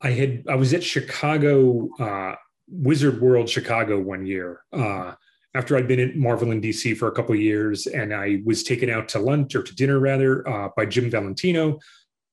[0.05, 2.35] I had I was at Chicago uh,
[2.69, 5.13] Wizard World Chicago one year uh,
[5.55, 8.91] after I'd been at Marvel in DC for a couple years, and I was taken
[8.91, 11.79] out to lunch or to dinner rather uh, by Jim Valentino,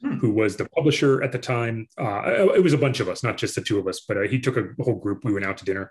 [0.02, 0.18] hmm.
[0.18, 1.88] who was the publisher at the time.
[1.98, 4.28] Uh, it was a bunch of us, not just the two of us, but uh,
[4.28, 5.24] he took a whole group.
[5.24, 5.90] We went out to dinner,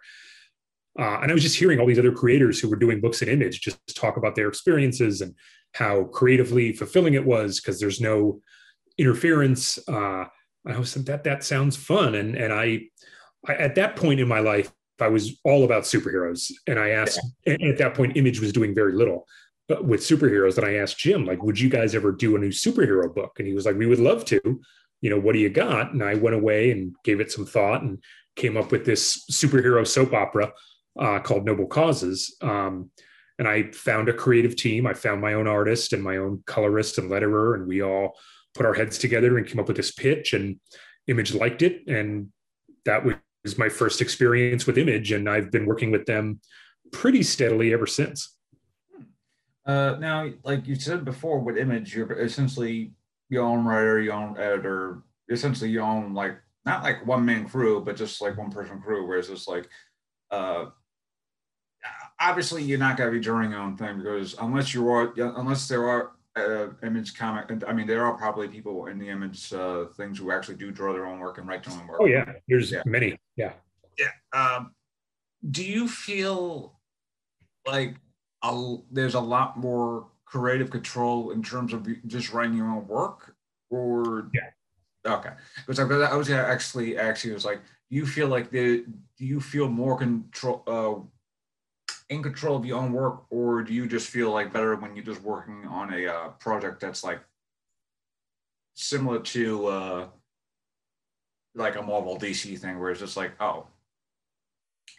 [0.99, 3.29] Uh, and I was just hearing all these other creators who were doing books in
[3.29, 5.33] image just talk about their experiences and
[5.73, 8.39] how creatively fulfilling it was because there's no
[8.99, 9.79] interference.
[10.65, 12.81] I was like, that that sounds fun, and and I,
[13.47, 14.71] I, at that point in my life
[15.01, 17.19] I was all about superheroes, and I asked.
[17.45, 17.57] Yeah.
[17.69, 19.27] at that point, Image was doing very little,
[19.67, 20.57] but with superheroes.
[20.57, 23.33] And I asked Jim, like, would you guys ever do a new superhero book?
[23.39, 24.61] And he was like, we would love to.
[25.01, 25.93] You know, what do you got?
[25.93, 27.97] And I went away and gave it some thought and
[28.35, 30.53] came up with this superhero soap opera
[30.99, 32.35] uh, called Noble Causes.
[32.41, 32.91] Um,
[33.39, 34.85] and I found a creative team.
[34.85, 38.13] I found my own artist and my own colorist and letterer, and we all
[38.53, 40.33] put our heads together and came up with this pitch.
[40.33, 40.59] And
[41.07, 42.29] Image liked it, and
[42.85, 45.11] that was my first experience with Image.
[45.11, 46.39] And I've been working with them
[46.91, 48.35] pretty steadily ever since.
[49.65, 52.93] Uh, now, like you said before, with Image, you're essentially
[53.29, 57.83] your own writer, your own editor, essentially your own like not like one man crew,
[57.83, 59.07] but just like one person crew.
[59.07, 59.67] Whereas it's like
[60.29, 60.65] uh,
[62.19, 65.67] obviously you're not going to be drawing your own thing because unless you are unless
[65.67, 69.85] there are uh, image comic i mean there are probably people in the image uh,
[69.97, 71.99] things who actually do draw their own work and write their own work.
[72.01, 72.33] Oh yeah.
[72.47, 72.83] There's yeah.
[72.85, 73.17] many.
[73.35, 73.53] Yeah.
[73.97, 74.11] Yeah.
[74.33, 74.71] Um,
[75.49, 76.79] do you feel
[77.65, 77.95] like
[78.43, 83.35] a, there's a lot more creative control in terms of just writing your own work
[83.69, 84.29] or?
[84.33, 84.49] Yeah.
[85.05, 85.31] Okay.
[85.65, 88.85] Because I, I was actually actually was like do you feel like the
[89.17, 91.07] do you feel more control uh,
[92.11, 95.05] in control of your own work, or do you just feel like better when you're
[95.05, 97.21] just working on a uh, project that's like
[98.75, 100.07] similar to uh,
[101.55, 103.65] like a Marvel DC thing, where it's just like, oh,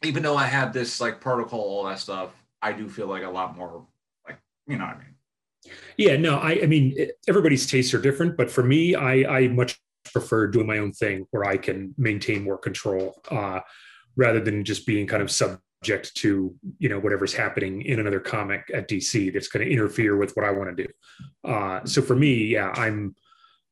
[0.03, 2.31] even though I have this like protocol, all that stuff,
[2.63, 3.87] I do feel like a lot more
[4.27, 5.75] like you know what I mean.
[5.99, 6.97] Yeah, no, I, I mean
[7.29, 9.79] everybody's tastes are different, but for me, I, I much
[10.13, 13.61] prefer doing my own thing where I can maintain more control uh,
[14.17, 18.21] rather than just being kind of sub subject to you know whatever's happening in another
[18.21, 20.91] comic at DC that's going to interfere with what I want to do.
[21.45, 23.15] Uh, so for me, yeah, I'm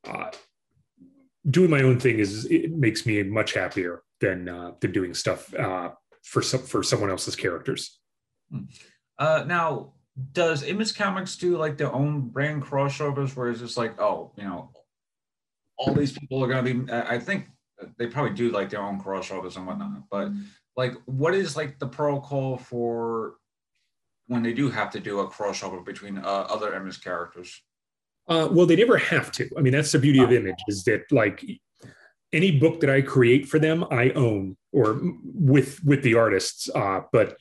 [0.09, 0.31] uh,
[1.49, 5.55] doing my own thing is it makes me much happier than uh, than doing stuff
[5.55, 5.91] uh,
[6.25, 8.01] for some for someone else's characters.
[8.51, 8.65] Hmm.
[9.19, 9.93] Uh, now,
[10.33, 14.45] does Image Comics do like their own brand crossovers, where it's just like, oh, you
[14.45, 14.73] know,
[15.77, 16.93] all these people are going to be?
[16.93, 17.47] I think
[17.99, 20.33] they probably do like their own crossovers and whatnot, but
[20.77, 23.35] like what is like the protocol for
[24.27, 27.63] when they do have to do a crossover between uh, other image characters?
[28.29, 29.49] Uh, well they never have to.
[29.57, 31.45] I mean that's the beauty of image is that like
[32.33, 35.01] any book that i create for them i own or
[35.35, 37.37] with with the artists uh, but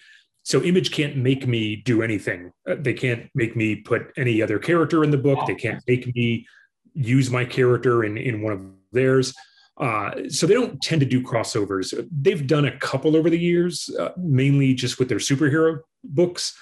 [0.50, 2.52] so image can't make me do anything.
[2.68, 5.46] Uh, they can't make me put any other character in the book.
[5.46, 6.48] They can't make me
[6.96, 8.62] use my character in in one of
[8.92, 9.32] theirs
[9.80, 11.94] uh, so they don't tend to do crossovers.
[12.12, 16.58] They've done a couple over the years, uh, mainly just with their superhero books.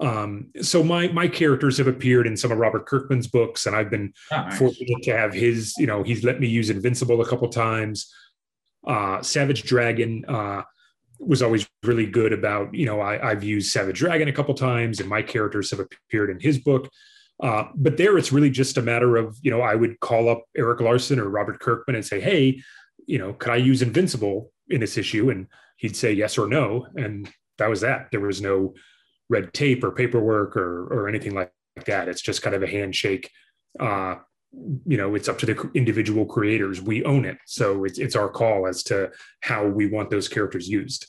[0.00, 3.90] Um, so my my characters have appeared in some of Robert Kirkman's books, and I've
[3.90, 4.58] been nice.
[4.58, 5.74] fortunate to have his.
[5.76, 8.12] You know, he's let me use Invincible a couple times.
[8.86, 10.62] Uh, Savage Dragon uh,
[11.20, 12.74] was always really good about.
[12.74, 16.30] You know, I, I've used Savage Dragon a couple times, and my characters have appeared
[16.30, 16.88] in his book.
[17.40, 20.44] Uh, but there, it's really just a matter of, you know, I would call up
[20.56, 22.62] Erik Larsen or Robert Kirkman and say, hey,
[23.06, 25.30] you know, could I use Invincible in this issue?
[25.30, 26.86] And he'd say yes or no.
[26.94, 28.08] And that was that.
[28.10, 28.74] There was no
[29.28, 31.52] red tape or paperwork or, or anything like
[31.86, 32.08] that.
[32.08, 33.30] It's just kind of a handshake.
[33.80, 34.16] Uh,
[34.86, 36.80] you know, it's up to the individual creators.
[36.80, 37.38] We own it.
[37.46, 41.06] So it's, it's our call as to how we want those characters used.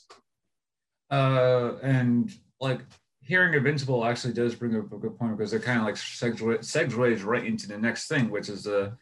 [1.10, 2.80] Uh, and like
[3.24, 7.24] hearing Invincible actually does bring up a good point because it kind of like segues
[7.24, 8.96] right into the next thing, which is a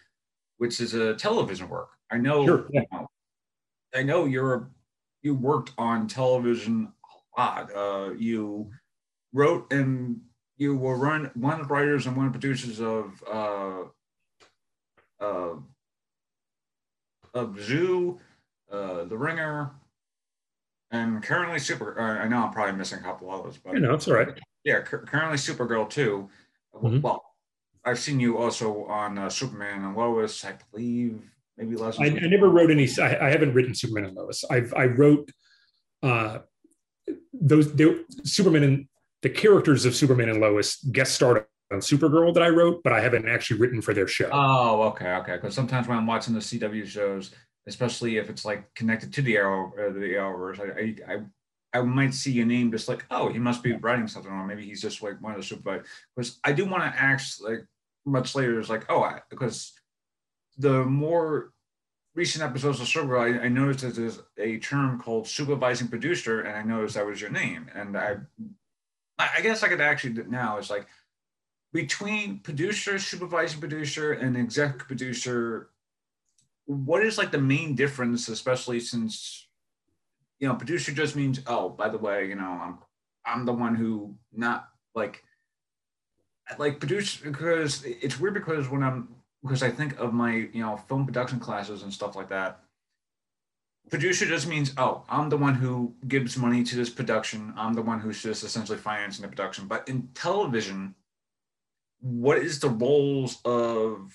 [0.58, 1.90] which is a television work.
[2.11, 2.82] I know, sure, yeah.
[2.82, 3.06] you know
[3.94, 4.70] I know you're
[5.22, 6.92] you worked on television
[7.37, 7.74] a lot.
[7.74, 8.70] Uh, you
[9.32, 10.20] wrote and
[10.56, 13.82] you were run one of the writers and one of the producers of uh,
[15.20, 15.54] uh,
[17.35, 18.20] of Zoo,
[18.70, 19.70] uh, The Ringer,
[20.92, 21.98] and currently super.
[21.98, 24.28] Uh, I know I'm probably missing a couple others, but you know it's all right.
[24.64, 26.28] Yeah, cu- currently Supergirl too.
[26.74, 27.00] Mm-hmm.
[27.00, 27.24] Well,
[27.85, 31.20] I've seen you also on uh, Superman and Lois, I believe.
[31.57, 31.98] Maybe less.
[31.98, 32.88] I, I, never wrote any.
[33.00, 34.44] I, I, haven't written Superman and Lois.
[34.50, 35.31] I've I wrote
[36.02, 36.38] uh,
[37.33, 38.88] those they, Superman and
[39.22, 43.00] the characters of Superman and Lois guest starred on Supergirl that I wrote, but I
[43.00, 44.28] haven't actually written for their show.
[44.33, 45.37] Oh, okay, okay.
[45.37, 47.31] Because sometimes when I'm watching the CW shows,
[47.66, 50.61] especially if it's like connected to the arrow uh, the Arrowverse.
[50.61, 51.22] I, I
[51.75, 54.64] I might see a name just like oh he must be writing something or maybe
[54.64, 57.64] he's just like one of the super because I do want to ask like
[58.05, 59.72] much later is like oh I, because
[60.59, 61.53] the more
[62.14, 66.57] recent episodes of Supergirl, I, I noticed that there's a term called supervising producer, and
[66.57, 67.70] I noticed that was your name.
[67.75, 68.16] And I,
[69.18, 70.59] I guess I could actually now.
[70.59, 70.87] It's like
[71.72, 75.70] between producer, supervising producer, and exec producer.
[76.72, 79.46] What is like the main difference, especially since
[80.38, 82.78] you know producer just means oh by the way you know I'm
[83.24, 85.22] I'm the one who not like
[86.58, 89.08] like produce because it's weird because when I'm
[89.42, 92.61] because I think of my you know film production classes and stuff like that.
[93.90, 97.52] Producer just means oh I'm the one who gives money to this production.
[97.56, 99.66] I'm the one who's just essentially financing the production.
[99.66, 100.94] But in television,
[102.00, 104.12] what is the roles of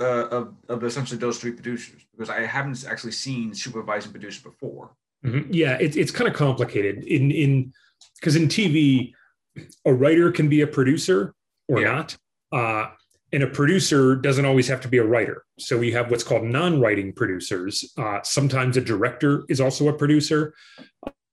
[0.00, 2.04] uh, of, of essentially those three producers?
[2.12, 4.90] Because I haven't actually seen supervising producer before.
[5.24, 5.52] Mm-hmm.
[5.52, 7.72] Yeah, it, it's kind of complicated in in
[8.16, 9.12] because in TV,
[9.84, 11.34] a writer can be a producer
[11.68, 11.92] or yeah.
[11.92, 12.16] not.
[12.52, 12.90] Uh,
[13.32, 15.44] and a producer doesn't always have to be a writer.
[15.58, 17.92] So we have what's called non-writing producers.
[17.98, 20.54] Uh, sometimes a director is also a producer,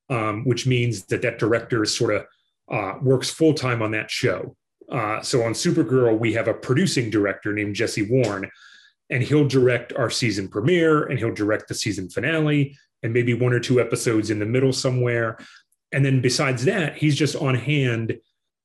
[0.09, 2.25] um, which means that that director sort of
[2.71, 4.55] uh, works full time on that show.
[4.91, 8.49] Uh, so on Supergirl, we have a producing director named Jesse Warn,
[9.09, 13.53] and he'll direct our season premiere, and he'll direct the season finale, and maybe one
[13.53, 15.37] or two episodes in the middle somewhere.
[15.91, 18.17] And then besides that, he's just on hand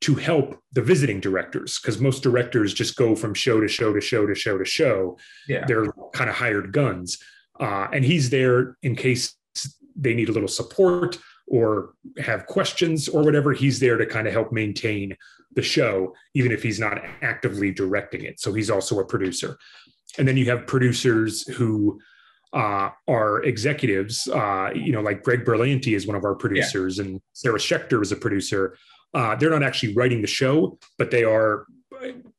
[0.03, 4.01] to help the visiting directors because most directors just go from show to show to
[4.01, 5.19] show to show to show.
[5.49, 5.65] Yeah.
[5.67, 7.19] They're kind of hired guns.
[7.59, 9.35] Uh, and he's there in case
[9.97, 13.53] they need a little support or have questions or whatever.
[13.53, 15.17] He's there to kind of help maintain
[15.57, 18.39] the show, even if he's not actively directing it.
[18.39, 19.57] So he's also a producer.
[20.19, 21.99] And then you have producers who
[22.53, 27.05] uh, are executives, uh, you know, like Greg Berlanti is one of our producers, yeah.
[27.05, 28.77] and Sarah Schechter is a producer.
[29.13, 31.67] Uh, they're not actually writing the show, but they are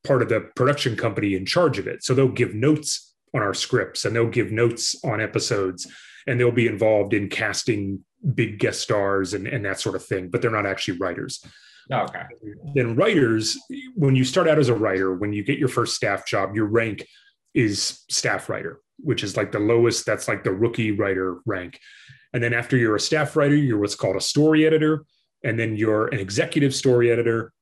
[0.04, 2.02] part of the production company in charge of it.
[2.02, 5.86] So they'll give notes on our scripts and they'll give notes on episodes
[6.26, 8.04] and they'll be involved in casting
[8.34, 11.44] big guest stars and, and that sort of thing, but they're not actually writers.
[11.90, 12.22] Oh, okay.
[12.74, 13.56] Then writers,
[13.94, 16.66] when you start out as a writer, when you get your first staff job, your
[16.66, 17.06] rank
[17.54, 21.78] is staff writer, which is like the lowest, that's like the rookie writer rank.
[22.32, 25.04] And then after you're a staff writer, you're what's called a story editor
[25.44, 27.52] and then you're an executive story editor,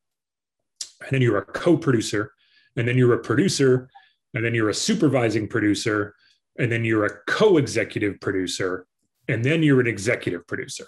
[1.01, 2.33] and then you're a co-producer,
[2.77, 3.89] and then you're a producer,
[4.35, 6.15] and then you're a supervising producer,
[6.59, 8.87] and then you're a co-executive producer,
[9.29, 10.87] and then you're an executive producer.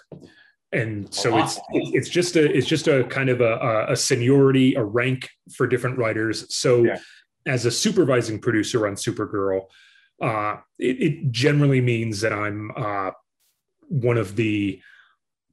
[0.71, 4.75] And so oh, it's it's just a it's just a kind of a, a seniority,
[4.75, 6.45] a rank for different writers.
[6.55, 6.99] So yeah.
[7.47, 9.65] as a supervising producer on Supergirl,
[10.21, 13.11] uh, it, it, generally means that I'm uh,
[13.87, 14.79] one of the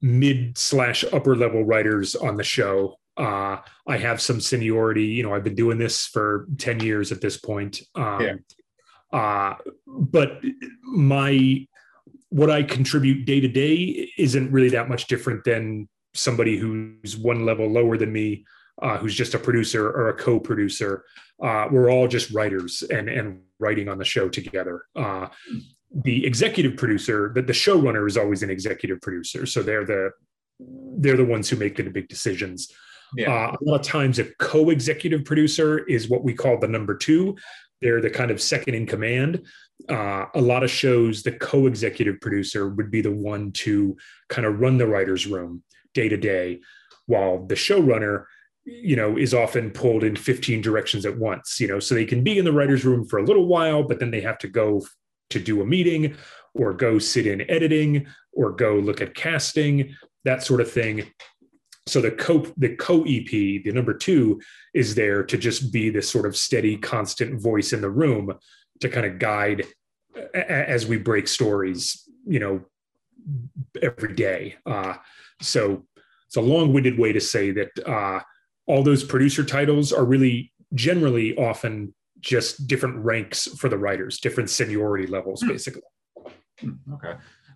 [0.03, 2.97] mid slash upper level writers on the show.
[3.17, 5.05] Uh, I have some seniority.
[5.05, 7.81] You know, I've been doing this for 10 years at this point.
[7.95, 9.19] Um, yeah.
[9.19, 9.55] uh,
[9.87, 10.41] but
[10.83, 11.67] my,
[12.37, 17.47] what I contribute day to day isn't really that much different than somebody who's one
[17.47, 18.45] level lower than me,
[18.83, 21.03] uh, who's just a producer or a co producer.
[21.43, 24.85] Uh, we're all just writers and, and writing on the show together.
[24.95, 25.29] Uh,
[26.05, 29.47] the executive producer, that the showrunner is always an executive producer.
[29.47, 30.11] So they're the
[30.99, 32.71] they're the ones who make the big decisions.
[33.17, 33.33] Yeah.
[33.33, 37.37] Uh, a lot of times, a co-executive producer is what we call the number two.
[37.83, 39.43] They're the kind of second in command.
[39.89, 43.97] Uh, a lot of shows, the co-executive producer would be the one to
[44.29, 45.63] kind of run the writers' room
[45.93, 46.61] day to day,
[47.07, 48.25] while the showrunner,
[48.65, 51.61] you know, is often pulled in 15 directions at once.
[51.61, 54.01] You know, so they can be in the writers' room for a little while, but
[54.01, 54.83] then they have to go
[55.31, 56.17] to do a meeting
[56.55, 61.07] or go sit in editing or go look at casting, that sort of thing.
[61.87, 64.41] So the co the co EP, the number two,
[64.75, 68.33] is there to just be this sort of steady, constant voice in the room
[68.81, 69.65] to kind of guide
[70.35, 72.65] as we break stories, you know,
[73.83, 74.57] every day.
[74.65, 74.95] Uh,
[75.41, 75.85] so
[76.27, 78.21] it's a long-winded way to say that uh,
[78.67, 84.51] all those producer titles are really generally often just different ranks for the writers, different
[84.51, 85.49] seniority levels, hmm.
[85.49, 85.83] basically.
[86.61, 87.15] Hmm, okay.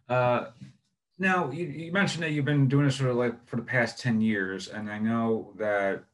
[0.08, 0.46] Uh,
[1.20, 4.00] now you, you, mentioned that you've been doing this sort of like for the past
[4.00, 6.04] 10 years, and I know that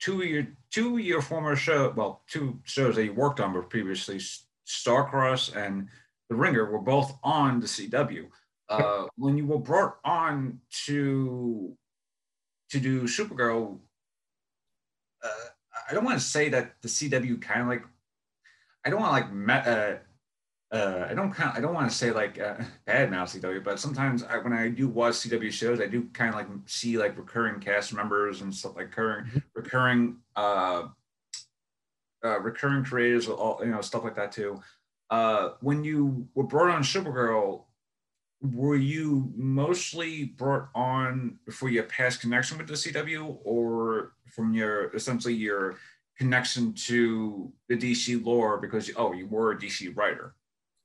[0.00, 3.52] two of your two of your former show, well, two shows that you worked on
[3.52, 4.18] were previously
[4.66, 5.88] Starcross and
[6.30, 8.26] The Ringer were both on the CW.
[8.70, 11.76] Uh, when you were brought on to
[12.70, 13.78] to do Supergirl,
[15.22, 15.48] uh,
[15.90, 17.84] I don't want to say that the CW kind of like
[18.84, 19.96] I don't want to like met, uh,
[20.72, 22.54] uh, I don't kind I don't want to say like uh,
[22.86, 26.30] bad mouth CW, but sometimes I, when I do watch CW shows, I do kind
[26.30, 29.38] of like see like recurring cast members and stuff like recurring mm-hmm.
[29.54, 30.84] recurring uh,
[32.24, 34.60] uh, recurring creators, all you know stuff like that too.
[35.10, 37.64] uh, when you were brought on Supergirl,
[38.40, 44.94] were you mostly brought on for your past connection with the CW, or from your
[44.94, 45.76] essentially your
[46.16, 50.34] connection to the DC lore because oh you were a DC writer?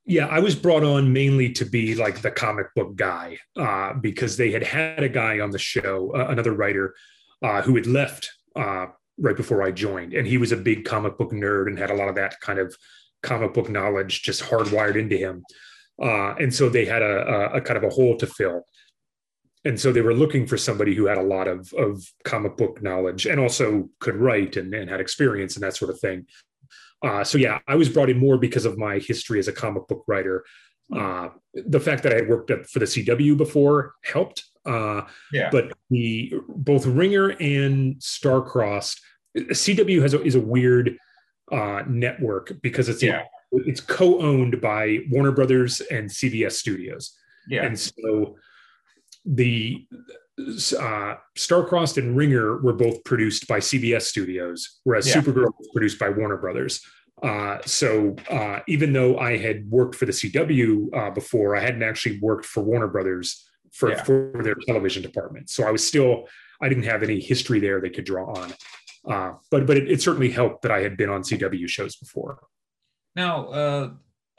[0.09, 4.37] Yeah, I was brought on mainly to be like the comic book guy uh, because
[4.37, 6.95] they had had a guy on the show, uh, another writer,
[7.43, 8.85] uh, who had left uh,
[9.17, 11.95] right before I joined, and he was a big comic book nerd and had a
[11.95, 12.73] lot of that kind of
[13.21, 15.43] comic book knowledge just hardwired into him.
[16.01, 18.63] Uh, and so they had a, a, a, kind of a hole to fill.
[19.65, 22.81] And so they were looking for somebody who had a lot of, of comic book
[22.81, 26.27] knowledge and also could write and, and had experience and that sort of thing.
[27.03, 29.87] Uh, so yeah, I was brought in more because of my history as a comic
[29.87, 30.43] book writer.
[30.95, 34.45] Uh, the fact that I had worked for the CW before helped.
[34.65, 35.01] Uh,
[35.31, 35.49] yeah.
[35.51, 38.99] But the both Ringer and Starcrossed,
[39.35, 40.97] CW has a, is a weird
[41.51, 43.23] uh, network because it's yeah.
[43.51, 47.17] it's co-owned by Warner Brothers and CBS Studios.
[47.47, 47.65] Yeah.
[47.65, 48.35] And so
[49.25, 49.85] the
[50.39, 55.15] uh, Starcrossed and Ringer were both produced by CBS Studios, whereas yeah.
[55.15, 56.85] Supergirl was produced by Warner Brothers.
[57.23, 61.81] Uh, so uh, even though I had worked for the CW uh, before, I hadn't
[61.81, 64.03] actually worked for Warner Brothers for, yeah.
[64.03, 65.49] for their television department.
[65.49, 66.27] So I was still
[66.61, 68.53] I didn't have any history there they could draw on.
[69.09, 72.39] Uh, but but it, it, certainly helped that I had been on CW shows before.
[73.15, 73.89] Now, uh,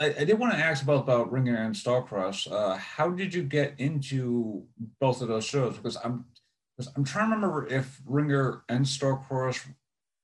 [0.00, 2.50] I, I, did want to ask about, about Ringer and Starcross.
[2.50, 4.64] Uh, how did you get into
[5.00, 5.76] both of those shows?
[5.76, 6.24] Because I'm
[6.76, 9.66] because I'm trying to remember if Ringer and Starcross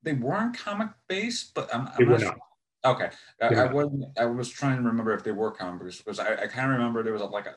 [0.03, 2.39] they weren't comic based, but I'm, I'm not, not.
[2.85, 3.11] Okay,
[3.41, 4.05] I, I, wasn't.
[4.19, 6.79] I was trying to remember if they were comic based because I, I kind of
[6.79, 7.55] remember there was a, like a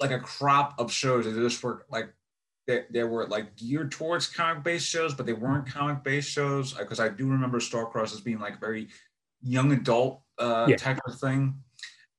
[0.00, 2.12] like a crop of shows that just were like
[2.66, 6.74] that there were like geared towards comic based shows, but they weren't comic based shows.
[6.74, 8.88] Because I do remember Starcross as being like very
[9.42, 10.76] young adult uh, yeah.
[10.76, 11.54] type of thing.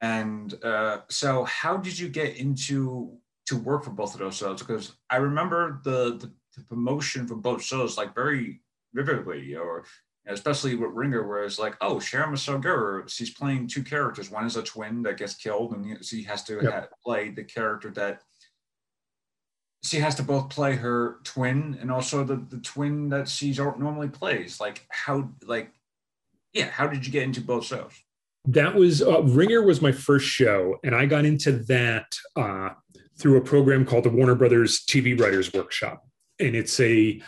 [0.02, 4.60] And uh, so, how did you get into to work for both of those shows?
[4.60, 8.62] Because I remember the, the, the promotion for both shows like very
[8.94, 9.86] vividly, or
[10.28, 14.30] especially with Ringer, where it's like, oh, Sarah Michelle Gellar, she's playing two characters.
[14.30, 16.74] One is a twin that gets killed, and she has to yep.
[16.74, 18.22] have, play the character that
[19.84, 24.10] she has to both play her twin and also the, the twin that she normally
[24.10, 24.60] plays.
[24.60, 25.72] Like how, like,
[26.54, 27.94] yeah, how did you get into both shows?
[28.48, 32.70] That was uh, Ringer was my first show, and I got into that uh,
[33.20, 36.04] through a program called the Warner Brothers TV Writers Workshop,
[36.40, 37.22] and it's a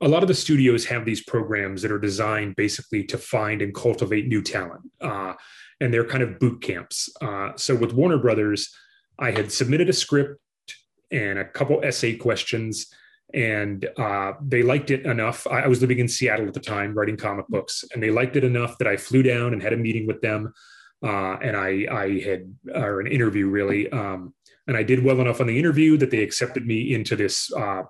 [0.00, 3.74] a lot of the studios have these programs that are designed basically to find and
[3.74, 5.34] cultivate new talent, uh,
[5.80, 7.08] and they're kind of boot camps.
[7.20, 8.68] Uh, so with Warner Brothers,
[9.18, 10.40] I had submitted a script
[11.10, 12.92] and a couple essay questions.
[13.34, 15.46] And uh, they liked it enough.
[15.46, 18.36] I, I, was living in Seattle at the time, writing comic books, and they liked
[18.36, 20.54] it enough that I flew down and had a meeting with them.
[21.04, 23.90] Uh, and I, I had, or an interview really.
[23.90, 24.34] Um,
[24.66, 27.82] and I did well enough on the interview that they accepted me into this uh,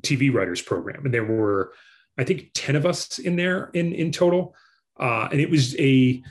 [0.00, 1.04] TV writers program.
[1.04, 1.72] And there were,
[2.16, 4.54] I think, 10 of us in there in, in total.
[4.98, 6.22] Uh, and it was a,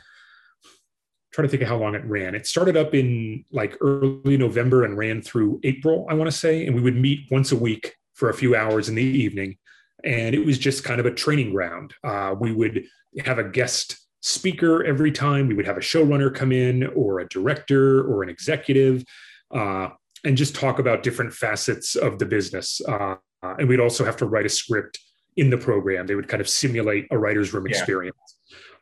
[1.39, 2.35] trying to think of how long it ran.
[2.35, 6.65] It started up in like early November and ran through April, I want to say.
[6.65, 9.57] And we would meet once a week for a few hours in the evening.
[10.03, 11.93] And it was just kind of a training ground.
[12.03, 12.83] Uh, we would
[13.23, 15.47] have a guest speaker every time.
[15.47, 19.05] We would have a showrunner come in, or a director, or an executive,
[19.51, 19.89] uh,
[20.25, 22.81] and just talk about different facets of the business.
[22.81, 24.99] Uh, and we'd also have to write a script
[25.37, 26.05] in the program.
[26.05, 27.77] They would kind of simulate a writer's room yeah.
[27.77, 28.17] experience.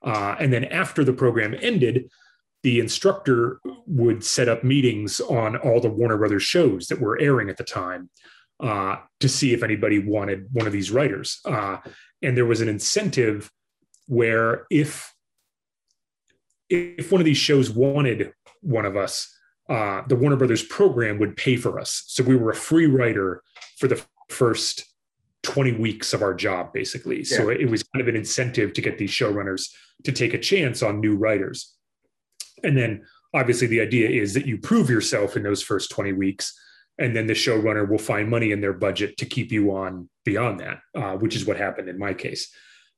[0.01, 2.09] Uh, and then after the program ended,
[2.63, 7.49] the instructor would set up meetings on all the Warner Brothers shows that were airing
[7.49, 8.09] at the time
[8.59, 11.39] uh, to see if anybody wanted one of these writers.
[11.45, 11.77] Uh,
[12.21, 13.51] and there was an incentive
[14.07, 15.13] where if
[16.69, 19.33] if one of these shows wanted one of us,
[19.69, 22.03] uh, the Warner Brothers program would pay for us.
[22.07, 23.41] So we were a free writer
[23.77, 24.85] for the first
[25.43, 27.19] 20 weeks of our job, basically.
[27.19, 27.37] Yeah.
[27.37, 29.69] So it was kind of an incentive to get these showrunners
[30.03, 31.76] to take a chance on new writers.
[32.63, 36.57] And then obviously the idea is that you prove yourself in those first 20 weeks
[36.99, 40.59] and then the showrunner will find money in their budget to keep you on beyond
[40.59, 42.53] that uh, which is what happened in my case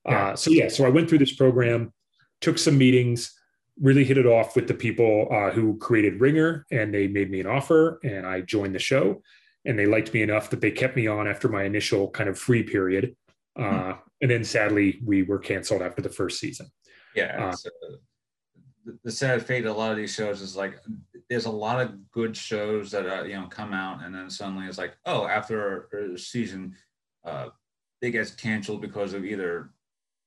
[0.07, 0.29] yeah.
[0.29, 1.93] Uh, so yeah so i went through this program
[2.41, 3.33] took some meetings
[3.81, 7.39] really hit it off with the people uh, who created ringer and they made me
[7.39, 9.21] an offer and i joined the show
[9.65, 12.37] and they liked me enough that they kept me on after my initial kind of
[12.37, 13.15] free period
[13.57, 13.91] mm-hmm.
[14.21, 16.67] and then sadly we were canceled after the first season
[17.15, 17.55] yeah uh,
[19.03, 20.79] the sad fate of a lot of these shows is like
[21.29, 24.65] there's a lot of good shows that uh, you know come out and then suddenly
[24.67, 26.75] it's like oh after a, season
[27.25, 27.47] uh,
[28.01, 29.71] they get canceled because of either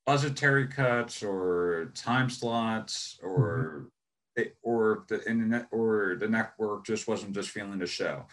[0.07, 3.89] budgetary cuts or time slots or
[4.37, 8.25] they, or the internet or the network just wasn't just feeling the show.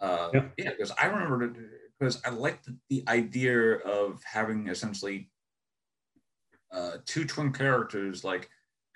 [0.00, 1.52] Uh, yeah, because I remember
[1.98, 5.30] because I liked the, the, idea of having essentially
[6.72, 8.48] uh, two twin characters, like,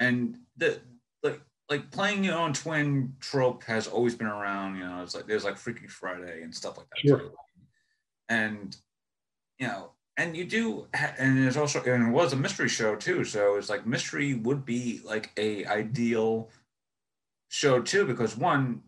[0.03, 0.81] and the
[1.23, 1.41] like
[1.71, 4.77] like playing your own twin trope has always been around.
[4.77, 7.09] You know, it's like there's like Freaky Friday and stuff like that.
[7.09, 7.19] Sure.
[7.19, 7.33] Too.
[8.29, 8.77] And
[9.59, 13.25] you know, and you do, and there's also, and it was a mystery show too.
[13.25, 16.51] So it's like mystery would be like a ideal
[17.49, 18.83] show too, because one,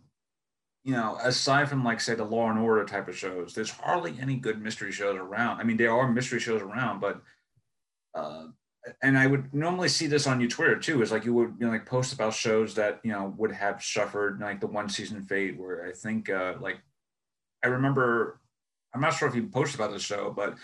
[0.85, 4.15] you know, aside from like say the Law and Order type of shows, there's hardly
[4.21, 5.61] any good mystery shows around.
[5.61, 7.23] I mean, there are mystery shows around, but
[8.15, 8.47] uh,
[9.03, 11.03] and I would normally see this on your Twitter too.
[11.03, 13.83] Is like you would you know, like post about shows that you know would have
[13.83, 15.59] suffered like the one season fate.
[15.59, 16.79] Where I think uh, like
[17.65, 18.41] I remember,
[18.95, 20.57] I'm not sure if you posted about the show, but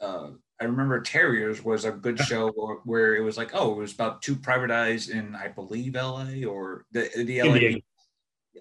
[0.00, 0.30] uh,
[0.60, 2.50] I remember Terriers was a good show
[2.84, 6.44] where it was like, oh, it was about two private eyes in, I believe, LA
[6.46, 7.80] or the the LA.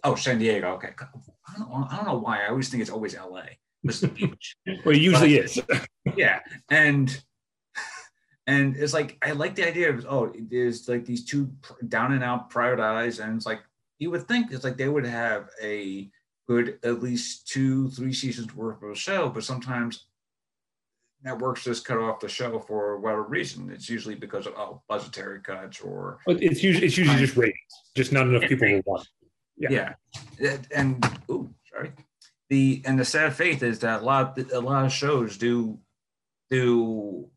[0.03, 0.67] Oh, San Diego.
[0.73, 2.43] Okay, I don't, know, I don't know why.
[2.43, 3.43] I always think it's always LA.
[3.83, 4.55] It's the beach.
[4.85, 5.61] well, it usually but, is.
[6.15, 6.39] yeah,
[6.69, 7.21] and
[8.49, 11.51] and it's like I like the idea of oh, there's like these two
[11.87, 13.61] down and out private eyes, and it's like
[13.99, 16.09] you would think it's like they would have a
[16.47, 20.07] good at least two, three seasons worth of a show, but sometimes
[21.23, 23.69] networks just cut off the show for whatever reason.
[23.69, 27.55] It's usually because of oh budgetary cuts or but it's usually it's usually just ratings,
[27.95, 29.07] just not enough people will watch.
[29.57, 29.93] Yeah.
[30.39, 31.91] yeah, and ooh, sorry.
[32.49, 35.77] The and the sad faith is that a lot of, a lot of shows do
[36.49, 37.29] do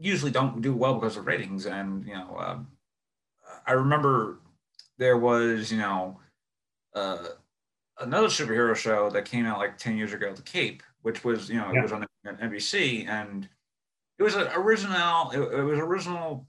[0.00, 2.68] usually don't do well because of ratings, and you know, um,
[3.66, 4.38] I remember
[4.98, 6.18] there was you know
[6.94, 7.28] uh,
[8.00, 11.56] another superhero show that came out like ten years ago, The Cape, which was you
[11.56, 11.80] know yeah.
[11.80, 13.48] it was on NBC and
[14.18, 16.46] it was an original it, it was original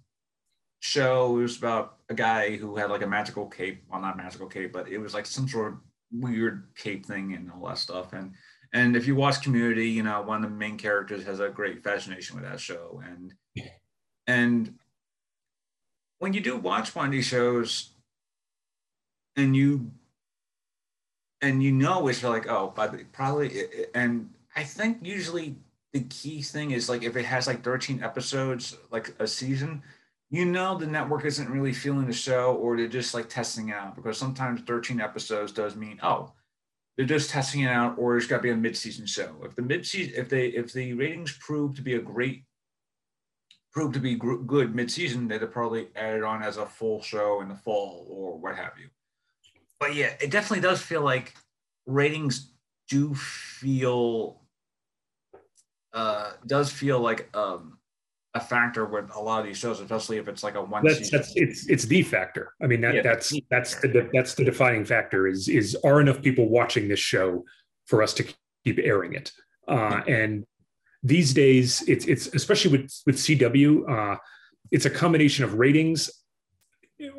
[0.79, 1.37] show.
[1.37, 4.73] It was about a guy who had like a magical cape, well not magical cape,
[4.73, 5.79] but it was like some sort of
[6.11, 8.13] weird cape thing and all that stuff.
[8.13, 8.33] And
[8.71, 11.83] and if you watch Community, you know one of the main characters has a great
[11.83, 13.01] fascination with that show.
[13.05, 13.33] And
[14.27, 14.75] and
[16.19, 17.91] when you do watch one of these shows,
[19.35, 19.91] and you
[21.41, 23.63] and you know it's like oh, but probably
[23.95, 25.55] and I think usually
[25.93, 29.81] the key thing is like if it has like 13 episodes, like a season,
[30.29, 33.95] you know the network isn't really feeling the show or they're just like testing out
[33.95, 36.31] because sometimes 13 episodes does mean oh
[36.99, 39.33] they're just testing it out or it's got to be a mid-season show.
[39.45, 42.43] If the mid-season if they if the ratings prove to be a great
[43.71, 47.39] prove to be gr- good mid-season they'd probably add it on as a full show
[47.39, 48.89] in the fall or what have you.
[49.79, 51.35] But yeah it definitely does feel like
[51.85, 52.51] ratings
[52.89, 54.41] do feel
[55.93, 57.78] uh, does feel like um,
[58.35, 60.85] a factor with a lot of these shows, especially if it's like a one.
[60.85, 62.53] That's, that's it's it's the factor.
[62.61, 66.21] I mean that yeah, that's that's the that's the defining factor is is are enough
[66.21, 67.43] people watching this show
[67.85, 68.25] for us to
[68.63, 69.31] keep airing it.
[69.67, 70.45] Uh, and
[71.01, 74.17] these days, it's it's especially with with CW, uh,
[74.71, 76.09] it's a combination of ratings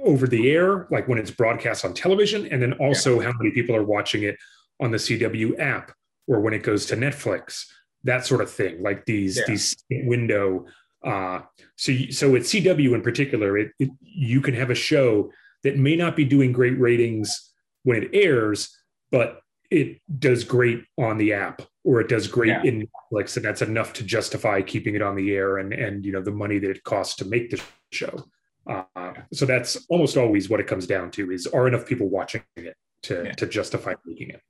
[0.05, 3.27] over the air, like when it's broadcast on television, and then also yeah.
[3.27, 4.37] how many people are watching it
[4.79, 5.93] on the CW app
[6.29, 7.67] or when it goes to Netflix
[8.05, 9.45] that sort of thing, like these yeah.
[9.47, 10.67] these window.
[11.05, 11.41] Uh,
[11.77, 15.31] so so at CW in particular, it, it, you can have a show
[15.63, 17.53] that may not be doing great ratings
[17.85, 18.77] when it airs,
[19.11, 19.41] but
[19.71, 22.63] it does great on the app or it does great yeah.
[22.65, 26.13] in Netflix, and that's enough to justify keeping it on the air and and you
[26.13, 27.61] know the money that it costs to make the
[27.93, 28.25] show.
[28.67, 32.43] Uh, so that's almost always what it comes down to: is are enough people watching
[32.57, 33.33] it to yeah.
[33.33, 34.43] to justify making it?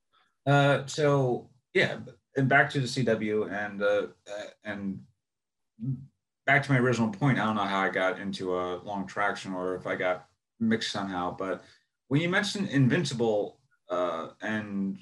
[0.46, 1.98] Uh, so yeah,
[2.36, 5.00] and back to the CW and uh, uh, and
[6.50, 7.38] back to my original point.
[7.38, 10.26] I don't know how I got into a long traction or if I got
[10.58, 11.62] mixed somehow, but
[12.08, 14.98] when you mentioned Invincible uh, and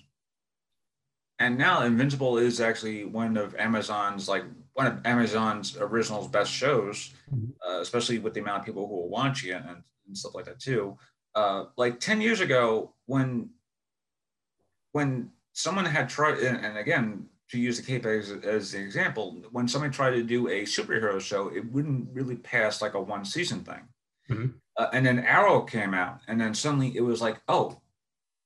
[1.39, 4.45] and now Invincible is actually one of Amazon's like
[4.75, 7.53] one of Amazon's original's best shows, mm-hmm.
[7.67, 10.45] uh, especially with the amount of people who will watch it and, and stuff like
[10.45, 10.99] that too.
[11.35, 13.49] Uh, like ten years ago, when
[14.93, 19.67] when someone had tried, and again, to use the Cape as, as the example, when
[19.67, 23.61] somebody tried to do a superhero show, it wouldn't really pass like a one season
[23.61, 23.89] thing.
[24.31, 24.47] Mm-hmm.
[24.77, 27.81] Uh, and then Arrow came out, and then suddenly it was like, oh,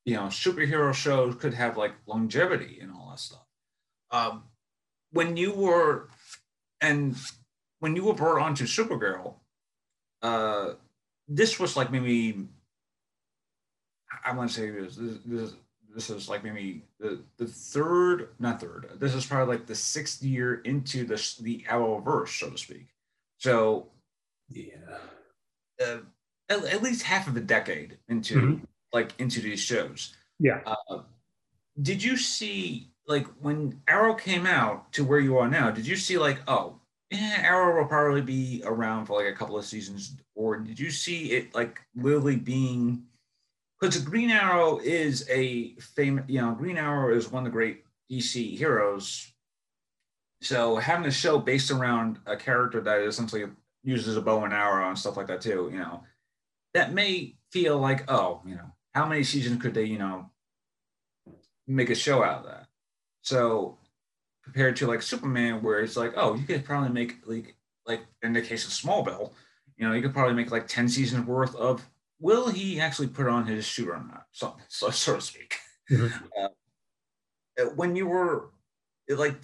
[0.05, 3.47] you know, superhero shows could have like longevity and all that stuff.
[4.11, 4.45] Um,
[5.11, 6.09] when you were,
[6.81, 7.17] and
[7.81, 9.35] when you were brought onto Supergirl,
[10.23, 10.75] uh,
[11.29, 12.47] this was like maybe,
[14.25, 15.53] I want to say this, this, this
[15.95, 18.89] this is like maybe the, the third, not third.
[18.99, 22.89] This is probably like the sixth year into the the Arrowverse, so to speak.
[23.39, 23.89] So,
[24.49, 24.99] yeah.
[25.85, 25.99] Uh,
[26.49, 28.67] at, at least half of a decade into Mhm.
[28.93, 30.15] like into these shows.
[30.39, 30.61] Yeah.
[30.67, 31.03] Uh,
[31.81, 35.71] did you see like when Arrow came out to where you are now?
[35.71, 36.79] Did you see like oh
[37.11, 40.91] yeah Arrow will probably be around for like a couple of seasons, or did you
[40.91, 43.05] see it like literally being
[43.83, 47.85] because Green Arrow is a famous you know Green Arrow is one of the great
[48.11, 49.33] DC heroes.
[50.41, 53.45] So having a show based around a character that essentially
[53.83, 56.03] uses a bow and arrow and stuff like that too, you know,
[56.75, 60.31] that may feel like, oh, you know, how many seasons could they, you know,
[61.67, 62.67] make a show out of that?
[63.23, 63.79] So
[64.45, 67.57] compared to like Superman, where it's like, oh, you could probably make like
[67.87, 69.33] like in the case of Smallville,
[69.77, 71.85] you know, you could probably make like 10 seasons worth of
[72.23, 74.27] will he actually put on his suit or not?
[74.31, 75.59] So, so, so to speak.
[75.91, 76.13] Mhm.
[76.41, 78.51] Uh, when you were
[79.09, 79.35] like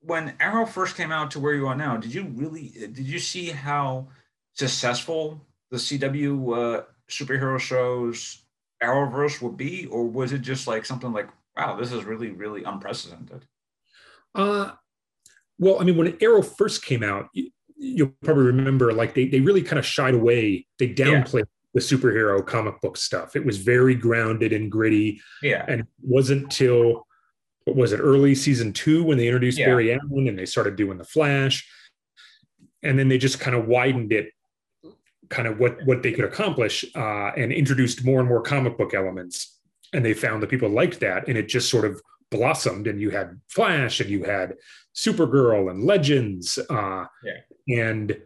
[0.00, 3.18] when Arrow first came out to where you are now, did you really did you
[3.18, 4.08] see how
[4.52, 8.44] successful the CW uh, superhero shows
[8.82, 12.62] Arrowverse would be, or was it just like something like, wow, this is really really
[12.62, 13.46] unprecedented?
[14.34, 14.72] Uh,
[15.58, 19.40] well, I mean, when Arrow first came out, you, you'll probably remember like they, they
[19.40, 20.66] really kind of shied away.
[20.78, 23.36] They downplayed the superhero comic book stuff.
[23.36, 25.20] It was very grounded and gritty.
[25.42, 27.06] Yeah, And it wasn't till,
[27.64, 29.66] what was it, early season two when they introduced Yeah.
[29.66, 31.68] Barry Allen and they started doing the Flash.
[32.82, 34.30] And then they just kind of widened it,
[35.28, 38.94] kind of what, what they could accomplish uh, and introduced more and more comic book
[38.94, 39.58] elements.
[39.92, 41.28] And they found that people liked that.
[41.28, 42.00] And it just sort of
[42.30, 42.86] blossomed.
[42.86, 44.54] And you had Flash and you had
[44.94, 46.58] Supergirl and Legends.
[46.70, 47.04] Uh,
[47.68, 48.16] And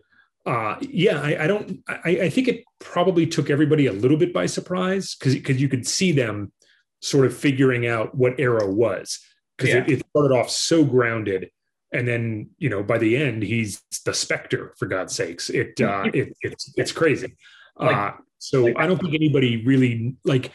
[0.44, 4.32] uh, yeah, I, I don't, I, I think it probably took everybody a little bit
[4.32, 6.52] by surprise because because you could see them
[7.00, 9.20] sort of figuring out what Arrow was
[9.56, 11.50] because it, it started off so grounded,
[11.92, 15.48] and then you know by the end he's the Spectre for God's sakes.
[15.48, 17.36] It uh, it it's it's crazy.
[17.76, 20.52] Uh, so I don't think anybody really like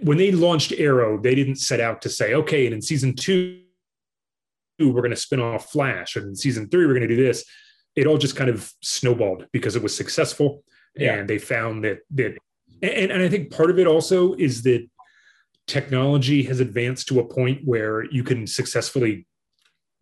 [0.00, 3.60] when they launched Arrow, they didn't set out to say, okay, and in season two
[4.78, 7.44] we're going to spin off Flash, and in season three we're going to do this.
[7.96, 10.64] It all just kind of snowballed because it was successful,
[10.96, 11.14] Yeah.
[11.14, 12.36] and they found that that,
[12.82, 14.88] and, and I think part of it also is that
[15.66, 19.26] technology has advanced to a point where you can successfully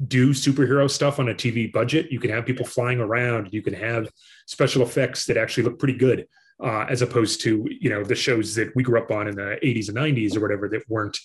[0.07, 2.11] do superhero stuff on a TV budget.
[2.11, 3.51] You can have people flying around.
[3.53, 4.09] You can have
[4.47, 6.27] special effects that actually look pretty good,
[6.63, 9.59] uh, as opposed to you know the shows that we grew up on in the
[9.63, 11.19] 80s and 90s or whatever that weren't,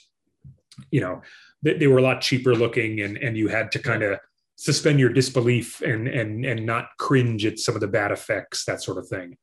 [0.92, 1.22] you know,
[1.62, 4.20] they, they were a lot cheaper looking, and and you had to kind of
[4.56, 8.82] suspend your disbelief and and and not cringe at some of the bad effects, that
[8.82, 9.38] sort of thing.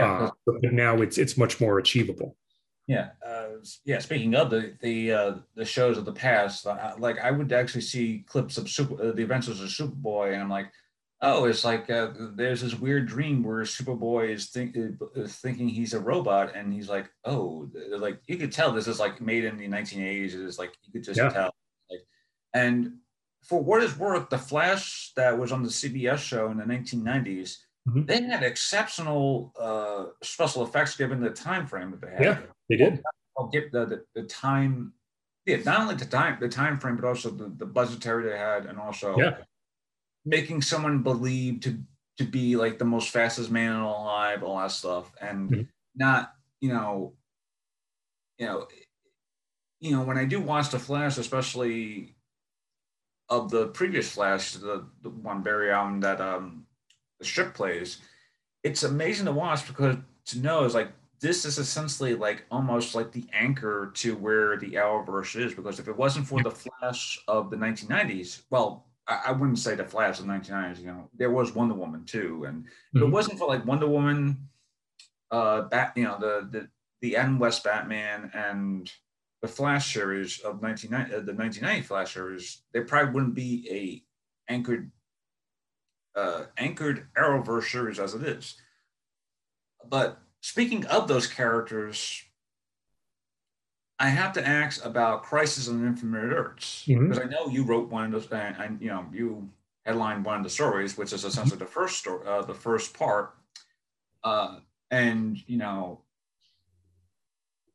[0.00, 2.36] Uh, but now it's it's much more achievable.
[2.86, 3.48] Yeah, uh,
[3.84, 3.98] yeah.
[3.98, 7.82] Speaking of the the uh, the shows of the past, uh, like I would actually
[7.82, 10.70] see clips of Super, uh, the Adventures of Superboy, and I'm like,
[11.20, 14.74] oh, it's like uh, there's this weird dream where Superboy is, think,
[15.14, 19.00] is thinking he's a robot, and he's like, oh, like you could tell this is
[19.00, 20.34] like made in the 1980s.
[20.46, 21.28] It's like you could just Yeah.
[21.28, 21.54] tell,
[21.90, 22.00] like,
[22.54, 22.92] and
[23.48, 27.58] for what is worth, the Flash that was on the CBS show in the 1990s.
[27.88, 28.06] Mhm.
[28.06, 32.22] They had exceptional uh, special effects given the time frame that they had.
[32.22, 32.40] Yeah.
[32.68, 33.02] They did.
[33.38, 34.92] I'll get the, the the time.
[35.46, 38.66] Yeah, not only the time the time frame, but also the, the budgetary they had,
[38.66, 39.38] and also Yeah.
[40.26, 41.82] making someone believe to
[42.18, 45.68] to be like the most fastest man alive, all that stuff, and Mhm.
[45.94, 47.14] not you know,
[48.38, 48.68] you know,
[49.80, 52.16] you know when I do watch the Flash, especially
[53.30, 56.66] of the previous Flash, the, the one Barry Allen that um
[57.18, 57.98] the strip plays,
[58.62, 63.10] it's amazing to watch because to know is like this is essentially like almost like
[63.12, 65.54] the anchor to where the Arrowverse is.
[65.54, 69.74] Because if it wasn't for the Flash of the 1990s, well, I, I wouldn't say
[69.74, 70.80] the Flash of the 1990s.
[70.80, 74.48] You know, there was Wonder Woman too, and if it wasn't for like Wonder Woman,
[75.30, 76.68] uh, Bat, you know, the the
[77.00, 78.90] the Adam West Batman and
[79.40, 84.52] the Flash series of 1990, uh, the 1990 Flash series, there probably wouldn't be a
[84.52, 84.90] anchored
[86.16, 88.60] uh, anchored Arrowverse series as it is.
[89.88, 92.24] But speaking of those characters,
[94.00, 97.08] I have to ask about Crisis on Infinite Earths Mhm.
[97.08, 99.50] because I know you wrote one of those, and, and you know you
[99.84, 103.36] headlined one of the stories, which is essentially the first story, uh, the first part,
[104.24, 104.60] uh,
[104.90, 106.02] and you know,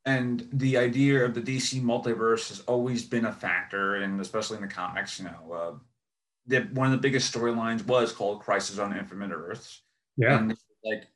[0.06, 4.62] and the idea of the DC multiverse has always been a factor, and especially in
[4.64, 5.74] the comics, you know, uh,
[6.46, 9.82] the, one of the biggest storylines was called Crisis on Infinite Earths,
[10.18, 10.38] Yeah.
[10.38, 11.08] and like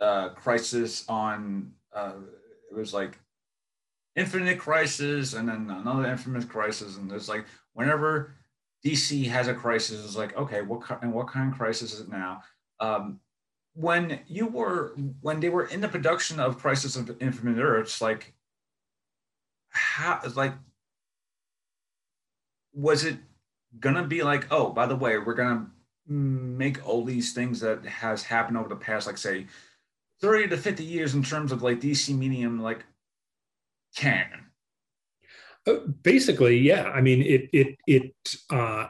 [0.00, 2.16] uh, Crisis on, uh,
[2.70, 3.18] it was like
[4.16, 8.34] Infinite Crisis, and then another Infinite Crisis, and there's like whenever
[8.84, 12.08] DC has a crisis, it's like okay, what and what kind of crisis is it
[12.10, 12.42] now?
[12.80, 13.18] Um,
[13.74, 18.32] when you were when they were in the production of Crisis of Infinite Earths, like
[19.70, 20.54] how like
[22.72, 23.18] was it
[23.80, 25.66] gonna be like, oh, by the way, we're gonna
[26.06, 29.46] make all these things that has happened over the past, like say,
[30.20, 32.84] 30 to 50 years in terms of like DC medium, like
[33.96, 34.46] canon?
[35.66, 36.84] Uh, basically, yeah.
[36.84, 38.14] I mean, it it it
[38.50, 38.88] uh,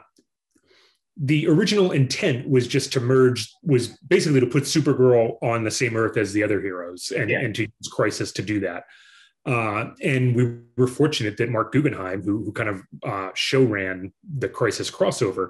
[1.17, 5.95] the original intent was just to merge was basically to put Supergirl on the same
[5.95, 7.39] Earth as the other heroes, and yeah.
[7.39, 8.83] and to use Crisis to do that.
[9.45, 14.11] Uh, and we were fortunate that Marc Guggenheim, who, who kind of uh, show ran
[14.37, 15.49] the Crisis crossover,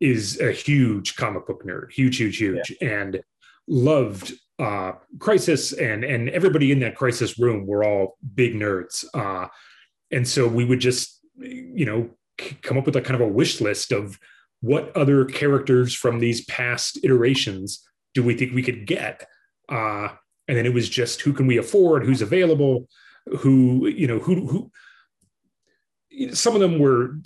[0.00, 2.88] is a huge comic book nerd, huge, huge, huge, yeah.
[2.88, 3.22] and
[3.66, 9.48] loved uh, Crisis, and and everybody in that Crisis room were all big nerds, uh,
[10.12, 12.10] and so we would just, you know,
[12.62, 14.18] come up with a kind of a wish list of
[14.60, 17.82] what other characters from these past iterations
[18.14, 19.26] do we think we could get,
[19.68, 20.08] uh,
[20.48, 22.88] and then it was just who can we afford, who's available
[23.38, 24.70] who you know who who
[26.34, 27.16] some of them were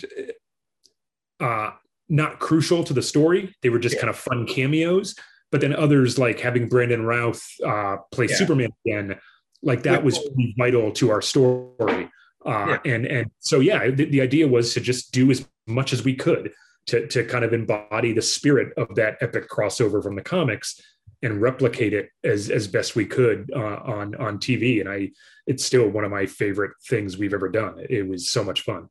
[1.39, 1.71] uh,
[2.09, 3.55] not crucial to the story.
[3.61, 4.01] They were just yeah.
[4.01, 5.15] kind of fun cameos.
[5.51, 8.35] But then others, like having Brandon Routh uh, play yeah.
[8.35, 9.19] Superman again,
[9.61, 10.17] like that was
[10.57, 12.09] vital to our story.
[12.45, 12.93] Uh, yeah.
[12.93, 16.15] And and so yeah, the, the idea was to just do as much as we
[16.15, 16.51] could
[16.87, 20.81] to to kind of embody the spirit of that epic crossover from the comics
[21.23, 24.79] and replicate it as as best we could uh, on on TV.
[24.79, 25.11] And I,
[25.47, 27.85] it's still one of my favorite things we've ever done.
[27.89, 28.89] It was so much fun.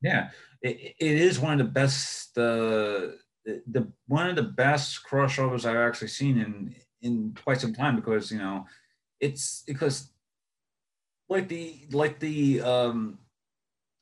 [0.00, 0.30] Yeah,
[0.60, 2.36] it, it is one of the best.
[2.38, 7.96] Uh, the one of the best crossovers I've actually seen in in quite some time
[7.96, 8.66] because you know
[9.20, 10.10] it's because
[11.28, 13.18] like the like the um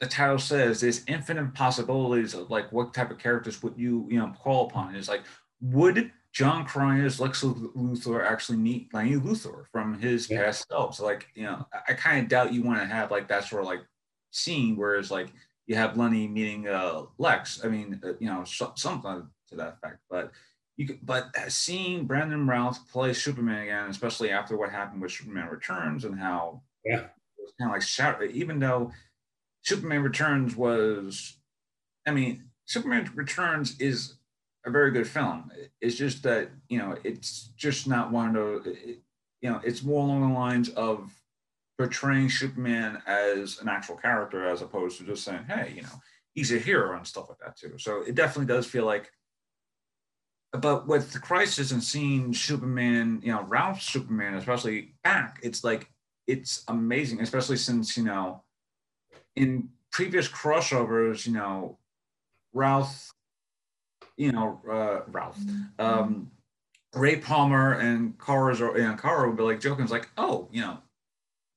[0.01, 4.19] the title says there's infinite possibilities of like what type of characters would you you
[4.19, 5.23] know call upon is like
[5.61, 10.45] would Jon Cryer's Lex Luthor actually meet Lena Luthor from his yeah.
[10.45, 10.95] past self.
[10.95, 13.45] So like, you know, I, I kind of doubt you want to have like that
[13.45, 13.81] sort of like
[14.31, 15.29] scene, whereas like
[15.67, 17.65] you have Lena meeting uh, Lex.
[17.65, 19.99] I mean, uh, you know, so, something to that effect.
[20.09, 20.31] But
[20.77, 25.49] you could, but seeing Brandon Routh play Superman again, especially after what happened with Superman
[25.49, 28.93] Returns and how yeah, it was kind of like shout, even though
[29.63, 31.37] Superman Returns was,
[32.07, 34.15] I mean, Superman Returns is
[34.65, 35.51] a very good film.
[35.81, 38.77] It's just that you know it's just not one of those.
[39.41, 41.11] You know, it's more along the lines of
[41.79, 46.03] portraying Superman as an actual character as opposed to just saying, "Hey, you know,
[46.35, 47.79] he's a hero" and stuff like that too.
[47.79, 49.11] So it definitely does feel like.
[50.53, 55.89] But with the crisis and seeing Superman, you know, Routh Superman, especially back, it's like
[56.27, 58.43] it's amazing, especially since you know,
[59.37, 61.79] in previous crossovers, you know,
[62.53, 63.13] Routh
[64.21, 65.63] you know, uh, Routh, mm-hmm.
[65.79, 66.31] um,
[66.95, 70.47] Ray Palmer and Kara's or you know, Kara would be like joking, it's like, oh,
[70.53, 70.77] you know,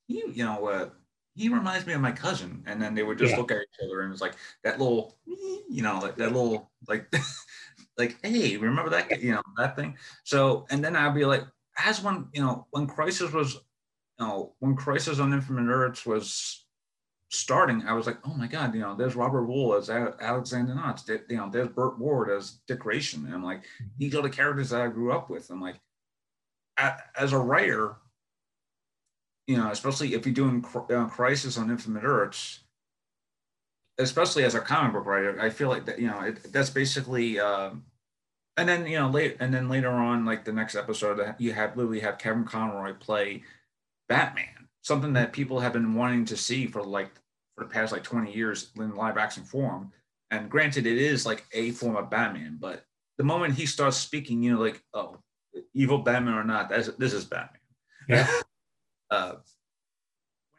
[0.08, 0.90] he, you know, uh,
[1.36, 3.38] he reminds me of my cousin, and then they would just yeah.
[3.38, 7.14] look at each other and it's like that little, you know, like that little like,
[7.98, 9.98] like, hey, remember that, you know, that thing.
[10.24, 11.44] So, and then I'd be like,
[11.78, 16.63] as when you know, when Crisis was, you know, when Crisis on Infinite Earths was
[17.34, 21.04] starting, I was like, oh my God, you know, there's Robert Wuhl as Alexander Knox,
[21.08, 23.26] you know, there's Burt Ward as Dick Grayson.
[23.26, 23.86] And I'm like, mm-hmm.
[23.98, 25.50] these are the characters that I grew up with.
[25.50, 25.80] I'm like,
[26.78, 27.96] as a writer,
[29.48, 32.60] you know, especially if you're doing uh, Crisis on Infinite Earths,
[33.98, 37.40] especially as a comic book writer, I feel like that, you know, it, that's basically,
[37.40, 37.84] um,
[38.58, 41.76] and then, you know, late, and then later on, like the next episode, you have
[41.76, 43.44] literally have Kevin Conroy play
[44.08, 47.10] Batman, something that people have been wanting to see for like
[47.56, 49.92] for the past like 20 years in live action form.
[50.32, 52.86] And granted, it is like a form of Batman, but
[53.18, 55.18] the moment he starts speaking, you know, like, oh,
[55.74, 57.60] evil Batman or not, that's, this is Batman.
[58.10, 58.28] Yeah.
[59.12, 59.34] uh,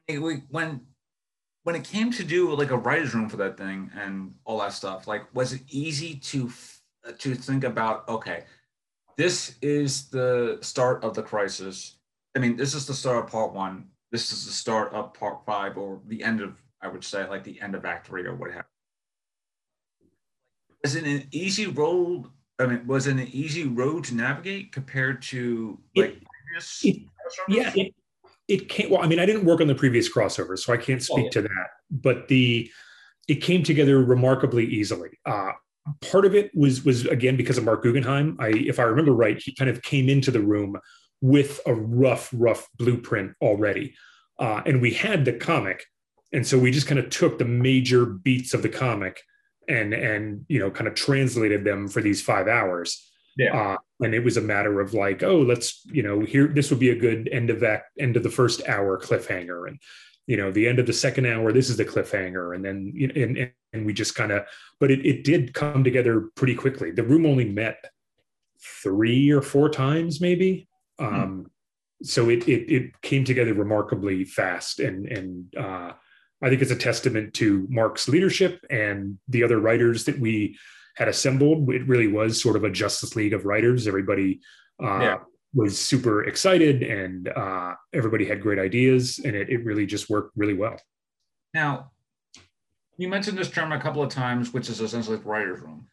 [0.08, 0.80] when, when
[1.64, 4.72] when it came to do like a writer's room for that thing and all that
[4.72, 6.50] stuff, like, was it easy to
[7.18, 8.08] to think about?
[8.08, 8.44] Okay,
[9.16, 11.96] this is the start of the crisis.
[12.36, 13.88] I mean, this is the start of part one.
[14.12, 16.54] This is the start of part five, or the end of
[16.84, 18.66] I would say, like the end of Act Three or what have.
[20.82, 22.26] Was it an easy road?
[22.58, 26.20] I mean, was it an easy road to navigate compared to like
[26.54, 27.02] it, it,
[27.48, 27.94] yeah, it,
[28.48, 28.90] it came.
[28.90, 31.18] Well, I mean, I didn't work on the previous crossover, so I can't oh, speak
[31.18, 31.30] oh, yeah.
[31.30, 31.66] to that.
[31.90, 32.70] But the
[33.26, 35.18] it came together remarkably easily.
[35.24, 35.52] Uh,
[36.02, 38.36] part of it was was again because of Marc Guggenheim.
[38.38, 40.76] I, if I remember right, he kind of came into the room
[41.20, 43.94] with a rough, rough blueprint already,
[44.38, 45.84] uh, and we had the comic,
[46.34, 49.22] and so we just kind of took the major beats of the comic
[49.68, 53.56] and and you know kind of translated them for these five hours Yeah.
[53.56, 56.78] Uh, and it was a matter of like, oh, let's, you know, here, this would
[56.78, 59.68] be a good end of that end of the first hour cliffhanger.
[59.68, 59.78] And,
[60.26, 62.54] you know, the end of the second hour, this is the cliffhanger.
[62.54, 64.44] And then, and, and we just kind of,
[64.80, 66.90] but it, it did come together pretty quickly.
[66.90, 67.84] The room only met
[68.82, 70.68] three or four times, maybe.
[70.98, 71.06] Hmm.
[71.06, 71.50] Um,
[72.02, 74.80] so it, it, it came together remarkably fast.
[74.80, 75.92] And, and, uh,
[76.42, 80.58] I think it's a testament to Marc's leadership and the other writers that we
[80.96, 81.70] had assembled.
[81.70, 83.88] It really was sort of a Justice League of writers.
[83.88, 84.40] Everybody
[84.82, 85.16] uh, yeah.
[85.54, 90.32] was super excited and uh, everybody had great ideas, and it, it really just worked
[90.36, 90.76] really well.
[91.52, 91.92] Now,
[92.96, 95.86] you mentioned this term a couple of times, which is essentially the writer's room.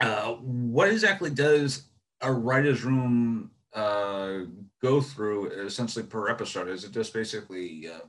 [0.00, 1.88] Uh, what exactly does
[2.20, 4.40] a writer's room uh,
[4.82, 6.68] go through essentially per episode?
[6.68, 8.06] Is it just basically uh,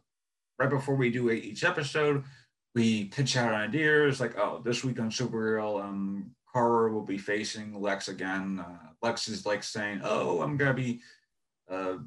[0.60, 2.24] right before we do each episode,
[2.76, 7.80] we pitch out ideas like, oh, this week on Supergirl, um, Kara will be facing
[7.80, 8.64] Lex again.
[8.66, 11.02] Uh, Lex is like saying, oh, I'm gonna be
[11.70, 11.98] uh,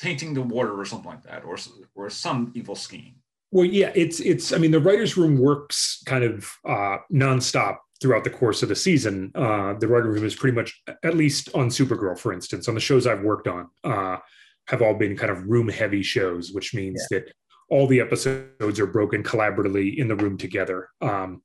[0.00, 1.56] tainting the water or something like that, or
[1.94, 3.14] or some evil scheme.
[3.50, 4.52] Well, yeah, it's it's.
[4.52, 8.76] I mean, the writers' room works kind of uh, nonstop throughout the course of the
[8.76, 9.32] season.
[9.34, 12.80] Uh, the writer room is pretty much, at least on Supergirl, for instance, on the
[12.80, 14.18] shows I've worked on, uh,
[14.66, 17.20] have all been kind of room heavy shows, which means yeah.
[17.20, 17.32] that
[17.70, 20.88] all the episodes are broken collaboratively in the room together.
[21.00, 21.42] Um,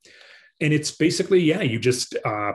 [0.60, 2.52] and it's basically, yeah, you just uh,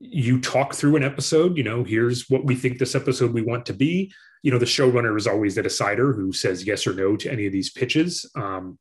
[0.00, 1.56] you talk through an episode.
[1.56, 4.12] You know, here's what we think this episode we want to be.
[4.42, 7.46] You know, the showrunner is always the decider who says yes or no to any
[7.46, 8.30] of these pitches.
[8.36, 8.78] Um,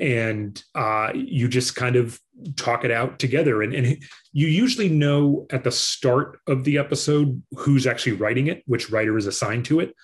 [0.00, 2.18] and uh, you just kind of
[2.56, 3.62] talk it out together.
[3.62, 4.02] And, and
[4.32, 9.16] you usually know at the start of the episode who's actually writing it, which writer
[9.16, 9.94] is assigned to it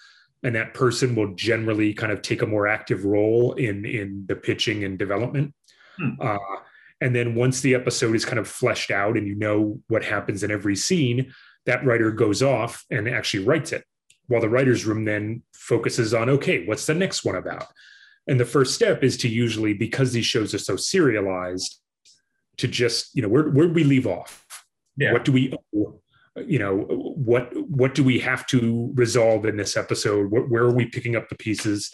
[0.42, 4.36] and that person will generally kind of take a more active role in in the
[4.36, 5.54] pitching and development
[5.98, 6.10] hmm.
[6.20, 6.36] uh,
[7.00, 10.42] and then once the episode is kind of fleshed out and you know what happens
[10.42, 11.32] in every scene
[11.66, 13.84] that writer goes off and actually writes it
[14.28, 17.66] while the writers room then focuses on okay what's the next one about
[18.26, 21.80] and the first step is to usually because these shows are so serialized
[22.56, 24.46] to just you know where, where do we leave off
[24.96, 25.12] yeah.
[25.12, 25.52] what do we
[26.46, 30.30] you know what what do we have to resolve in this episode?
[30.30, 31.92] Where, where are we picking up the pieces?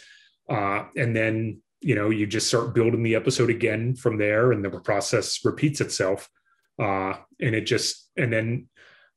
[0.48, 4.64] Uh, and then you know you just start building the episode again from there and
[4.64, 6.28] the process repeats itself.
[6.78, 8.68] Uh, and it just and then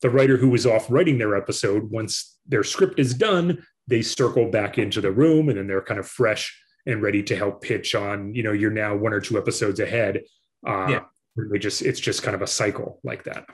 [0.02, 4.50] the writer who was off writing their episode once their script is done they circle
[4.50, 6.56] back into the room and then they're kind of fresh
[6.86, 10.22] and ready to help pitch on you know you're now one or two episodes ahead.
[10.66, 11.00] Uh, yeah.
[11.52, 13.46] they just it's just kind of a cycle like that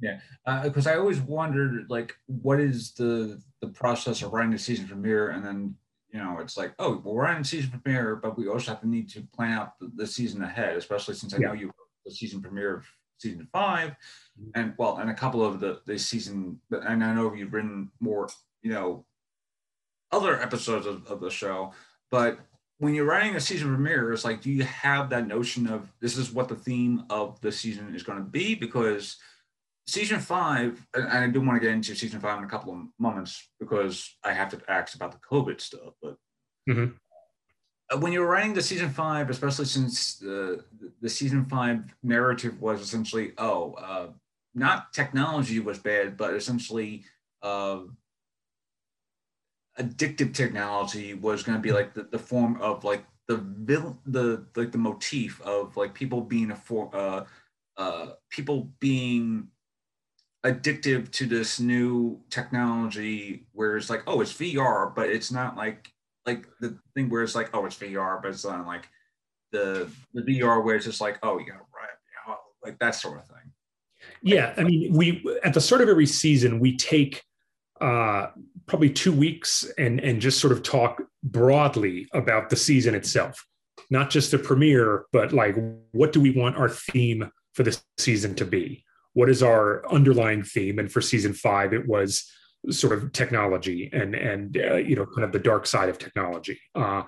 [0.00, 0.20] yeah,
[0.62, 4.86] because uh, I always wondered like what is the the process of writing a season
[4.86, 5.74] premiere, and then
[6.12, 8.80] you know it's like oh well, we're writing a season premiere, but we also have
[8.80, 11.48] to need to plan out the, the season ahead, especially since I yeah.
[11.48, 11.72] know you
[12.04, 12.86] the season premiere of
[13.18, 14.50] season 5 mm-hmm.
[14.54, 18.28] and well, and a couple of the the season, and I know you've written more,
[18.62, 19.04] you know,
[20.12, 21.72] other episodes of, of the show,
[22.10, 22.40] but
[22.78, 26.16] when you're writing a season premiere, it's like, do you have that notion of this
[26.16, 28.54] is what the theme of the season is going to be?
[28.54, 29.18] Because
[29.86, 32.80] season five, and I do want to get into season five in a couple of
[32.98, 35.94] moments because I have to ask about the COVID stuff.
[36.02, 36.16] But
[36.68, 36.92] mm-hmm.
[37.92, 40.64] Uh, when you're writing the season five, especially since the
[41.00, 44.08] the season five narrative was essentially, oh, uh,
[44.54, 47.04] not technology was bad, but essentially.
[47.42, 47.80] Uh,
[49.78, 54.44] addictive technology was going to be like the, the form of like the vil- the
[54.56, 57.24] like the motif of like people being a for uh,
[57.76, 59.48] uh, people being
[60.44, 65.92] addictive to this new technology where it's like, oh, it's VR, but it's not like
[66.26, 68.88] like the thing where it's like, oh, it's VR, but it's not like
[69.52, 71.88] the the VR where it's just like, oh, you got right,
[72.26, 73.36] you know, like that sort of thing.
[74.22, 77.22] Yeah, I mean, we at the start of every season we take
[77.80, 78.28] uh,
[78.66, 83.46] probably two weeks and and just sort of talk broadly about the season itself,
[83.90, 85.56] not just the premiere, but like
[85.92, 88.84] what do we want our theme for the season to be?
[89.14, 90.78] What is our underlying theme?
[90.78, 92.30] And for season five it was
[92.70, 96.60] sort of technology and and uh, you know kind of the dark side of technology.
[96.74, 97.02] Uh,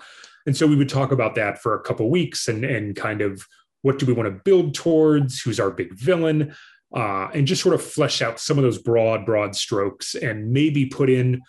[0.46, 3.46] and so we would talk about that for a couple weeks and and kind of
[3.82, 5.40] what do we want to build towards?
[5.40, 6.54] Who's our big villain?
[6.94, 10.86] Uh, and just sort of flesh out some of those broad broad strokes and maybe
[10.86, 11.40] put in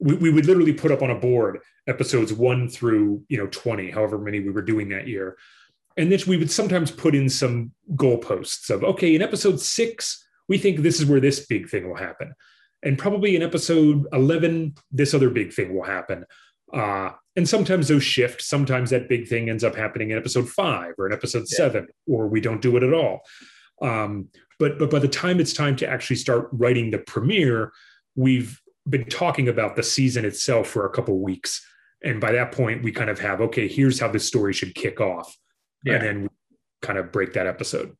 [0.00, 3.90] we, we would literally put up on a board episodes one through you know 20
[3.90, 5.36] however many we were doing that year
[5.98, 10.56] and then we would sometimes put in some goalposts of, okay, in episode six, we
[10.56, 12.32] think this is where this big thing will happen.
[12.84, 16.24] And probably in episode 11, this other big thing will happen.
[16.72, 18.42] Uh, and sometimes those shift.
[18.42, 21.56] Sometimes that big thing ends up happening in episode five or in episode yeah.
[21.56, 23.20] seven, or we don't do it at all.
[23.82, 24.28] Um,
[24.60, 27.72] but but by the time it's time to actually start writing the premiere,
[28.14, 31.64] we've been talking about the season itself for a couple weeks,
[32.02, 35.00] and by that point, we kind of have okay, here's how this story should kick
[35.00, 35.36] off,
[35.84, 35.94] yeah.
[35.94, 36.28] and then we
[36.82, 37.96] kind of break that episode.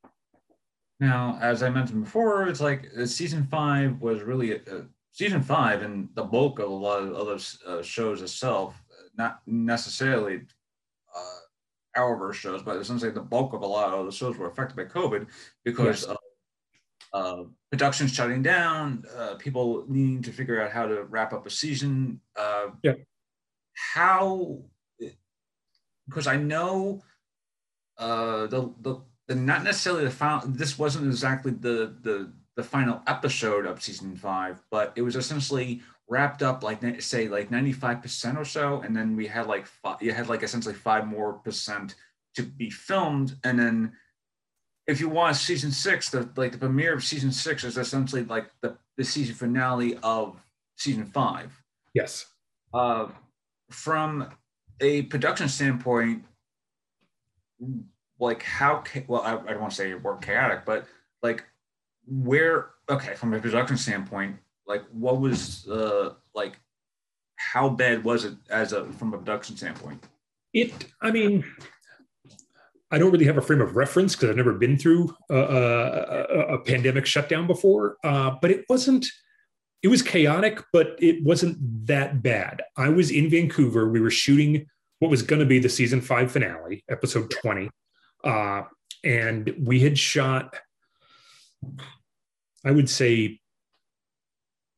[1.01, 5.83] Now, as I mentioned before, it's like uh, season five was really uh, season five,
[5.83, 8.83] and the bulk of a lot of other uh, shows itself,
[9.17, 10.43] not necessarily
[11.17, 14.77] uh, Arrowverse shows, but essentially the bulk of a lot of the shows were affected
[14.77, 15.27] by COVID
[15.65, 16.05] because yes.
[16.05, 16.17] of
[17.13, 21.51] uh, production shutting down, uh, people needing to figure out how to wrap up a
[21.51, 22.21] season.
[22.37, 22.95] Uh, yeah.
[23.95, 24.59] How,
[26.09, 27.03] because I know
[27.99, 30.47] uh, the the the not necessarily the final.
[30.49, 35.81] This wasn't exactly the the the final episode of season five, but it was essentially
[36.09, 40.13] wrapped up like say like 95% or so and then we had like five, you
[40.13, 41.95] had like essentially five more percent
[42.35, 43.93] to be filmed and then
[44.87, 48.51] if you watch season six the like the premiere of season six is essentially like
[48.63, 50.41] the, the season finale of
[50.77, 52.27] season five yes
[52.73, 53.07] uh
[53.71, 54.31] from
[54.81, 56.25] a production standpoint
[58.19, 60.87] like how well I, I don't want to say word chaotic, but
[61.23, 61.45] like
[62.07, 64.37] where okay from a production standpoint,
[64.67, 66.59] like what was uh like
[67.37, 70.03] how bad was it as a from a production standpoint?
[70.53, 71.45] It I mean
[72.91, 76.55] I don't really have a frame of reference because I've never been through a, a,
[76.55, 79.07] a pandemic shutdown before, uh, but it wasn't.
[79.81, 81.57] It was chaotic, but it wasn't
[81.87, 82.63] that bad.
[82.77, 83.89] I was in Vancouver.
[83.89, 84.67] We were shooting
[84.99, 87.71] what was going to be the season five finale, episode 20.
[88.25, 88.63] Uh,
[89.05, 90.57] and we had shot,
[92.65, 93.41] I would say,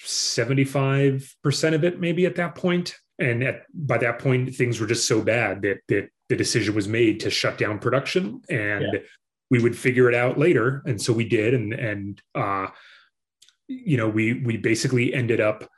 [0.02, 2.94] 75% of it maybe at that point.
[3.18, 6.88] And at, by that point, things were just so bad that, that the decision was
[6.88, 9.00] made to shut down production and yeah.
[9.50, 10.82] we would figure it out later.
[10.86, 11.54] And so we did.
[11.54, 12.68] And, and, uh,
[13.68, 15.68] you know, we, we basically ended up,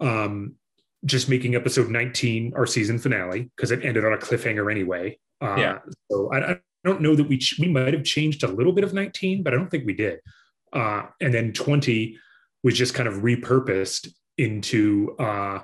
[0.00, 0.56] um,
[1.04, 5.18] just making episode 19 our season finale because it ended on a cliffhanger anyway.
[5.40, 5.78] Uh, yeah.
[6.10, 8.82] So I, I, don't know that we ch- we might have changed a little bit
[8.82, 10.18] of 19, but I don't think we did.
[10.72, 12.18] Uh, and then 20
[12.64, 15.60] was just kind of repurposed into uh,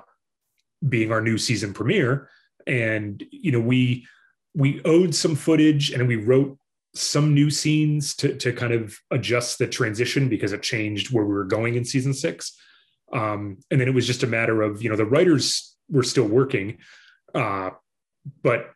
[0.87, 2.29] being our new season premiere.
[2.67, 4.05] And you know, we
[4.55, 6.57] we owed some footage and we wrote
[6.95, 11.33] some new scenes to to kind of adjust the transition because it changed where we
[11.33, 12.57] were going in season six.
[13.11, 16.27] Um, and then it was just a matter of you know the writers were still
[16.27, 16.77] working,
[17.33, 17.71] uh,
[18.43, 18.71] but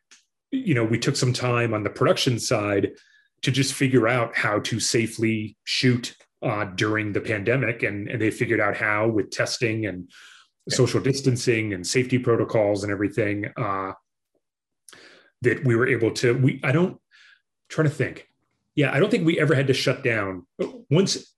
[0.54, 2.92] you know, we took some time on the production side
[3.42, 8.30] to just figure out how to safely shoot uh, during the pandemic, and, and they
[8.30, 10.10] figured out how with testing and
[10.70, 13.92] social distancing and safety protocols and everything uh,
[15.42, 16.38] that we were able to.
[16.38, 17.00] We I don't
[17.70, 18.28] trying to think.
[18.76, 20.46] Yeah, I don't think we ever had to shut down
[20.90, 21.30] once.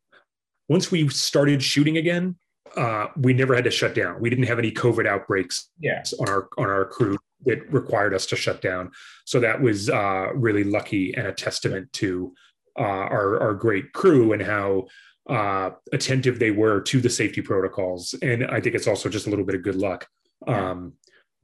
[0.68, 2.36] Once we started shooting again,
[2.76, 4.20] uh, we never had to shut down.
[4.20, 6.04] We didn't have any COVID outbreaks yeah.
[6.20, 8.92] on our on our crew that required us to shut down.
[9.26, 12.34] So that was uh, really lucky and a testament to
[12.78, 14.88] uh, our our great crew and how
[15.30, 18.14] uh, attentive they were to the safety protocols.
[18.22, 20.08] And I think it's also just a little bit of good luck.
[20.48, 20.94] Um,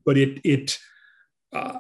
[0.06, 0.78] but it it
[1.54, 1.80] uh,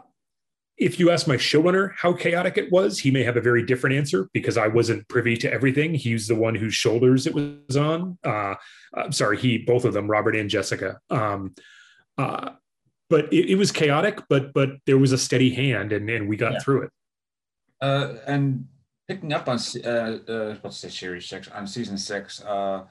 [0.82, 3.96] if you ask my showrunner how chaotic it was, he may have a very different
[3.96, 5.94] answer because I wasn't privy to everything.
[5.94, 8.18] He's the one whose shoulders it was on.
[8.24, 8.56] Uh,
[8.96, 11.00] I'm sorry, he, both of them, Robert and Jessica.
[11.12, 11.54] Um,
[12.18, 12.54] uh,
[13.12, 16.36] but it, it, was chaotic, but but there was a steady hand, and and we
[16.36, 16.60] got yeah.
[16.60, 16.90] through it.
[17.80, 18.68] Uh, and
[19.08, 22.86] picking up on uh, uh, what's the series six on season six, uh,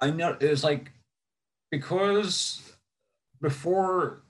[0.00, 0.90] I know it was like
[1.70, 2.76] because
[3.42, 4.23] before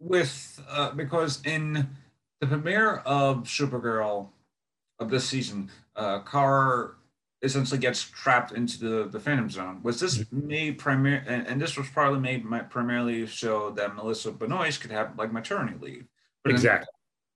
[0.00, 1.88] with uh, because in
[2.40, 4.28] the premiere of Supergirl
[4.98, 6.92] of this season, uh, Kara
[7.42, 9.80] essentially gets trapped into the, the Phantom Zone.
[9.82, 10.46] Was this mm-hmm.
[10.46, 15.16] made primarily, and, and, this was probably made primarily so that Melissa Benoist could have
[15.16, 16.06] like maternity leave.
[16.42, 16.88] But exactly.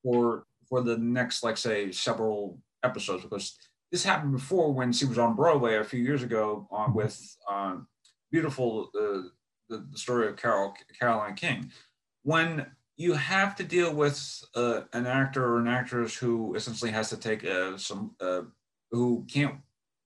[0.02, 3.56] For for the next, like say, several episodes, because
[3.92, 6.96] this happened before when she was on Broadway a few years ago on mm-hmm.
[6.96, 7.86] with um,
[8.30, 9.28] beautiful uh,
[9.68, 11.70] the, the story of Carol Caroline King
[12.22, 12.66] when
[12.96, 17.16] you have to deal with uh, an actor or an actress who essentially has to
[17.16, 18.42] take uh, some uh,
[18.90, 19.56] who can't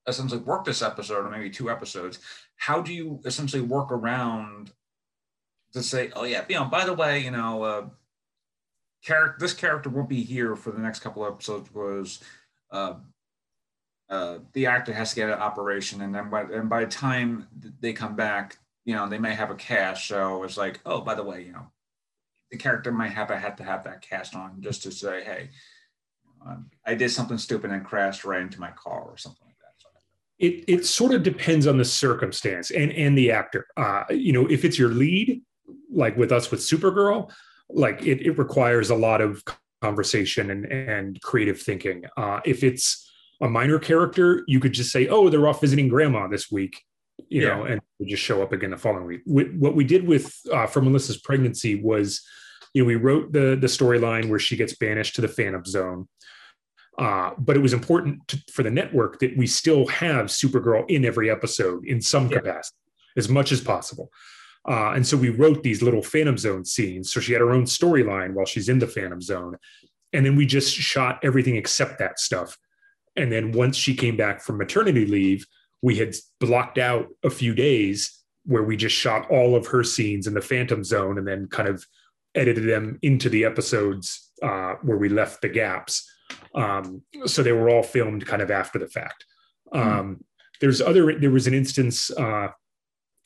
[0.06, 2.20] essentially work this episode or maybe two episodes
[2.56, 4.70] how do you essentially work around
[5.72, 7.86] to say oh yeah you know by the way you know uh,
[9.04, 12.20] character this character won't be here for the next couple of episodes because
[12.70, 12.94] uh,
[14.52, 17.48] the actor has to get an operation and then by, and by the time
[17.80, 18.56] they come back
[18.86, 20.06] you know they may have a cast.
[20.06, 21.66] So it's like oh by the way you know
[22.50, 25.50] the character might have I had to have that cast on just to say, hey,
[26.46, 29.74] um, I did something stupid and crashed right into my car or something like that.
[29.78, 29.88] So,
[30.38, 33.66] It it sort of depends on the circumstance and and the actor.
[33.76, 35.42] Uh, you know, if it's your lead,
[35.90, 37.32] like with us with Supergirl,
[37.68, 39.42] like it, it requires a lot of
[39.82, 42.04] conversation and and creative thinking.
[42.16, 46.28] Uh, if it's a minor character, you could just say, "Oh, they're off visiting grandma
[46.28, 46.82] this week,"
[47.28, 47.56] you Yeah.
[47.56, 49.22] know, and we just show up again the following week.
[49.24, 52.22] Wh- What we did with uh, for Melissa's pregnancy was,
[52.74, 56.08] you know, we wrote the the storyline where she gets banished to the Phantom Zone.
[56.98, 61.04] Uh, but it was important to, for the network that we still have Supergirl in
[61.04, 62.38] every episode in some Yeah.
[62.38, 62.78] capacity,
[63.18, 64.10] as much as possible.
[64.66, 67.12] Uh, and so we wrote these little Phantom Zone scenes.
[67.12, 69.56] So she had her own storyline while she's in the Phantom Zone.
[70.14, 72.56] And then we just shot everything except that stuff.
[73.14, 75.46] And then once she came back from maternity leave,
[75.82, 80.26] we had blocked out a few days where we just shot all of her scenes
[80.26, 81.84] in the Phantom Zone and then kind of
[82.34, 86.08] edited them into the episodes uh, where we left the gaps.
[86.54, 89.24] Um, so they were all filmed kind of after the fact.
[89.72, 90.24] Um,
[90.60, 91.18] There's other.
[91.18, 92.48] There was an instance uh,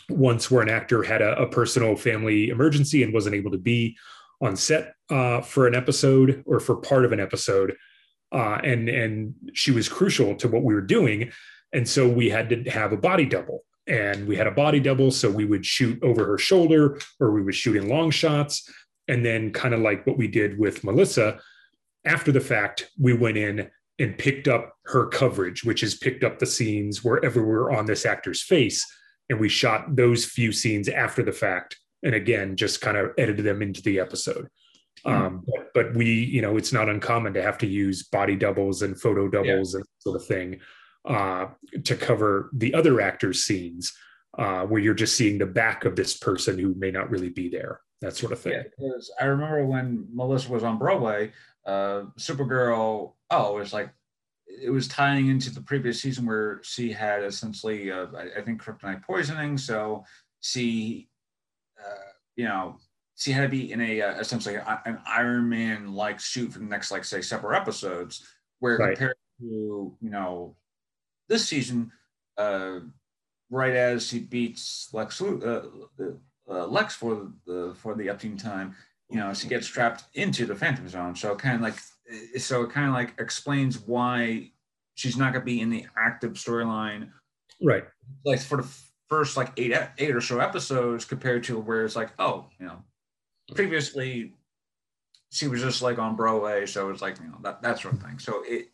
[0.08, 3.96] once where an actor had a, a personal family emergency and wasn't able to be
[4.40, 7.76] on set uh, for an episode or for part of an episode,
[8.32, 11.30] uh, and and she was crucial to what we were doing,
[11.72, 13.64] and so we had to have a body double.
[13.86, 17.42] And we had a body double, so we would shoot over her shoulder, or we
[17.42, 18.70] would shoot in long shots,
[19.08, 21.40] and then kind of like what we did with Melissa,
[22.04, 23.68] after the fact, we went in
[23.98, 28.06] and picked up her coverage, which is picked up the scenes wherever we're on this
[28.06, 28.86] actor's face.
[29.28, 31.76] And we shot those few scenes after the fact.
[32.02, 34.48] And again, just kind of edited them into the episode.
[35.04, 38.82] Um, but, but we, you know, it's not uncommon to have to use body doubles
[38.82, 40.60] and photo doubles and sort of thing
[41.04, 41.46] uh,
[41.84, 43.92] to cover the other actor's scenes
[44.38, 47.48] uh, where you're just seeing the back of this person who may not really be
[47.48, 48.64] there, that sort of thing.
[48.78, 48.90] Yeah,
[49.20, 51.32] I remember when Melissa was on Broadway,
[51.66, 53.14] uh, Supergirl.
[53.30, 53.90] Oh, it was like
[54.46, 58.62] it was tying into the previous season where she had essentially, uh, I, I think,
[58.62, 59.56] kryptonite poisoning.
[59.56, 60.04] So
[60.40, 61.08] she,
[61.78, 62.78] uh, you know,
[63.16, 66.64] she had to be in a uh, essentially an Iron Man like suit for the
[66.64, 68.26] next, like, say, several episodes.
[68.58, 68.96] Where Right.
[68.96, 70.56] compared to you know
[71.30, 71.90] this season,
[72.36, 72.80] uh,
[73.50, 75.62] right as she beats Lex uh,
[76.48, 78.74] uh, Lex for the for the up team time,
[79.08, 81.16] you know, she gets trapped into the Phantom Zone.
[81.16, 81.78] So kind of like,
[82.38, 84.50] so it kind of like explains why
[84.94, 87.10] she's not going to be in the active storyline,
[87.62, 87.84] Right.
[88.26, 88.68] like for the
[89.08, 92.82] first like eight eight or so episodes, compared to where it's like, oh, you know,
[93.54, 94.34] previously
[95.32, 98.02] she was just like on Broadway, so it's like you know that that sort of
[98.02, 98.18] thing.
[98.18, 98.68] So it,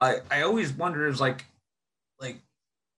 [0.00, 1.44] I I always wonder is like,
[2.20, 2.38] like,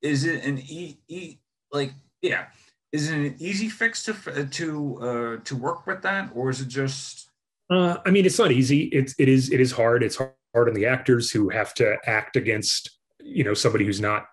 [0.02, 1.36] is it an e e
[1.72, 1.92] like
[2.22, 2.46] yeah,
[2.92, 6.68] is it an easy fix to to uh to work with that, or is it
[6.68, 7.30] just
[7.70, 8.84] Uh, I mean, it's not easy.
[8.92, 10.02] It's it is it is hard.
[10.02, 12.90] It's hard on the actors who have to act against
[13.20, 14.26] you know somebody who's not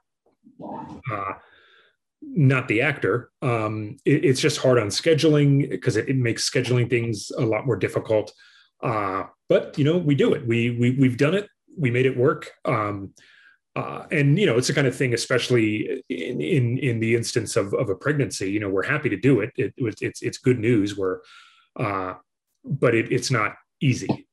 [1.11, 1.33] uh,
[2.21, 3.31] not the actor.
[3.41, 7.65] Um, it- it's just hard on scheduling because it, it makes scheduling things a lot
[7.65, 8.31] more difficult.
[8.81, 10.45] Uh, but you know, we do it.
[10.45, 11.47] We we we've done it.
[11.77, 12.51] We made it work.
[12.65, 13.13] Um,
[13.75, 17.55] uh, and you know, it's the kind of thing, especially in in in the instance
[17.55, 18.51] of of a pregnancy.
[18.51, 19.51] You know, we're happy to do it.
[19.55, 20.97] it it's it's good news.
[20.97, 21.19] We're
[21.79, 22.15] uh,
[22.63, 24.27] but it, it's not easy.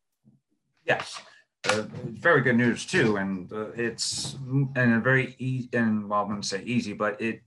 [0.84, 1.20] yes,
[1.68, 4.36] uh, very good news too, and uh, it's
[4.76, 7.41] and a very easy and well, I wouldn't say easy, but it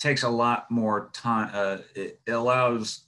[0.00, 1.50] takes a lot more time.
[1.52, 3.06] Uh, it, it allows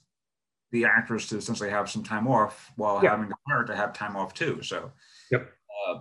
[0.71, 3.11] the actors to essentially have some time off while Yeah.
[3.11, 4.63] having the parent to have time off too.
[4.63, 4.91] So,
[5.31, 5.51] Yep.
[5.89, 5.99] Uh,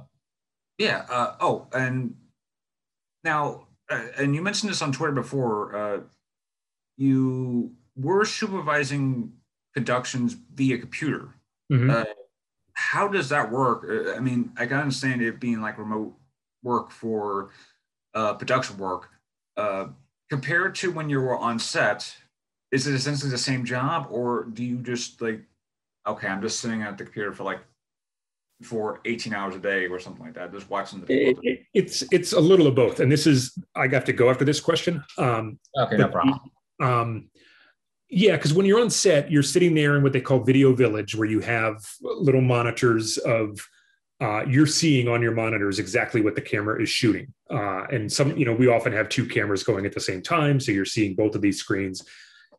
[0.82, 1.06] yeah.
[1.10, 2.16] Uh, oh, and
[3.24, 5.76] now, uh, and you mentioned this on Twitter before.
[5.76, 6.00] Uh,
[6.98, 9.34] you were supervising
[9.74, 11.36] productions via computer.
[11.72, 11.90] Mhm.
[11.90, 12.06] Uh,
[12.74, 13.86] how does that work?
[13.88, 16.16] Uh, I mean, I can understand it being like remote
[16.64, 17.52] work for
[18.14, 19.10] uh, production work.
[19.56, 19.88] Uh,
[20.30, 22.18] compared to when you were on set,
[22.72, 25.42] is it essentially the same job, or do you just like,
[26.08, 27.60] okay, I'm just sitting at the computer for like
[28.62, 31.44] for 18 hours a day or something like that, just watching the It- people?
[31.46, 34.46] it- it's it's a little of both, and this is I got to go after
[34.46, 35.04] this question.
[35.18, 36.40] Um, Okay, no problem.
[36.80, 37.30] um,
[38.10, 41.16] yeah, because when you're on set, you're sitting there in what they call video village,
[41.16, 43.60] where you have little monitors of
[44.20, 47.34] uh, you're seeing on your monitors exactly what the camera is shooting.
[47.50, 50.60] Uh, and some, you know, we often have two cameras going at the same time,
[50.60, 52.06] so you're seeing both of these screens,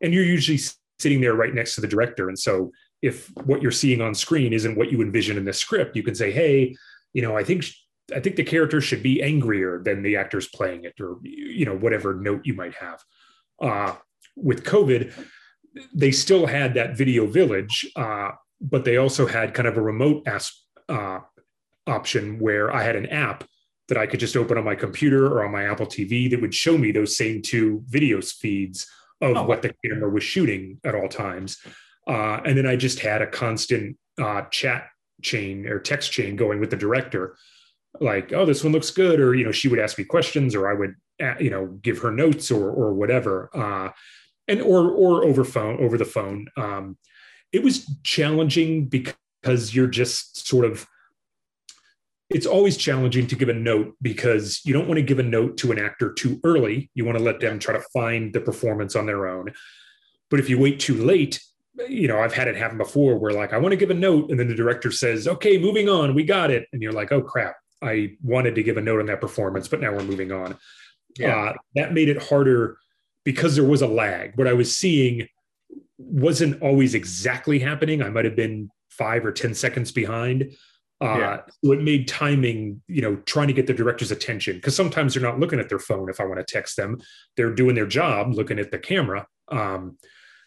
[0.01, 0.59] and you're usually
[0.99, 2.27] sitting there right next to the director.
[2.27, 2.69] And so,
[3.03, 6.15] if what you're seeing on screen isn't what you envision in the script, you can
[6.15, 6.75] say, "Hey,
[7.13, 7.65] you know, I think."
[8.13, 11.75] I think the character should be angrier than the actors playing it, or you know,
[11.75, 13.01] whatever note you might have.
[13.61, 13.95] Uh,
[14.35, 15.13] with COVID,
[15.93, 20.27] they still had that video village, uh, but they also had kind of a remote
[20.27, 20.51] as,
[20.89, 21.19] uh,
[21.87, 23.45] option where I had an app
[23.87, 26.53] that I could just open on my computer or on my Apple TV that would
[26.53, 28.85] show me those same two video feeds
[29.21, 29.43] of oh.
[29.43, 31.57] what the camera was shooting at all times.
[32.07, 34.87] Uh, and then I just had a constant uh, chat
[35.21, 37.37] chain or text chain going with the director,
[37.99, 40.69] like, "Oh, this one looks good," or you know, she would ask me questions, or
[40.69, 43.91] I would, uh, you know, give her notes or or whatever, uh,
[44.47, 46.47] and or or over phone over the phone.
[46.57, 46.97] Um,
[47.51, 50.87] it was challenging because you're just sort of
[52.29, 55.57] it's always challenging to give a note because you don't want to give a note
[55.57, 56.89] to an actor too early.
[56.95, 59.53] You want to let them try to find the performance on their own.
[60.31, 61.39] But if you wait too late,
[61.89, 64.29] you know, I've had it happen before where like I want to give a note
[64.29, 67.21] and then the director says, "Okay, moving on, we got it." And you're like, "Oh
[67.21, 70.57] crap, I wanted to give a note on that performance, but now we're moving on."
[71.17, 71.35] Yeah.
[71.35, 72.77] Uh, that made it harder
[73.23, 74.33] because there was a lag.
[74.35, 75.27] What I was seeing
[75.97, 78.01] wasn't always exactly happening.
[78.01, 80.53] I might have been 5 or 10 seconds behind
[81.03, 81.41] uh, yeah.
[81.63, 85.23] So it made timing, you know, trying to get the director's attention because sometimes they're
[85.23, 86.09] not looking at their phone.
[86.09, 87.01] If I want to text them,
[87.35, 89.27] they're doing their job, looking at the camera.
[89.49, 89.97] Um,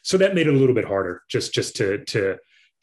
[0.07, 2.37] so that made it a little bit harder, just just to to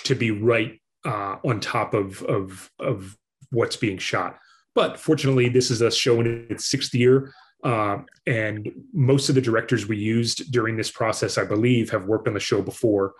[0.03, 3.17] to be right uh, on top of of of
[3.51, 4.37] what's being shot.
[4.75, 7.33] But fortunately, this is a show in its sixth year.
[7.63, 12.27] Uh, and most of the directors we used during this process, I believe, have worked
[12.27, 13.13] on the show before.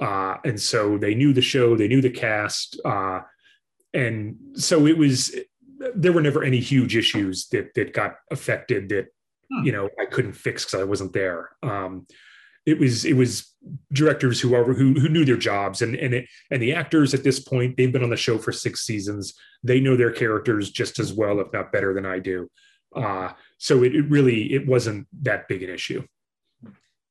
[0.00, 2.80] Uh, and so they knew the show, they knew the cast.
[2.82, 3.20] Uh,
[3.92, 5.36] and so it was
[5.94, 9.08] there were never any huge issues that that got affected that
[9.52, 9.66] hmm.
[9.66, 11.50] you know I couldn't fix because I wasn't there.
[11.62, 12.06] Um,
[12.70, 13.52] it was it was
[13.92, 17.24] directors who are who who knew their jobs and and it, and the actors at
[17.24, 19.34] this point they've been on the show for six seasons.
[19.62, 22.48] They know their characters just as well, if not better, than I do.
[22.94, 26.02] Uh, so it, it really it wasn't that big an issue.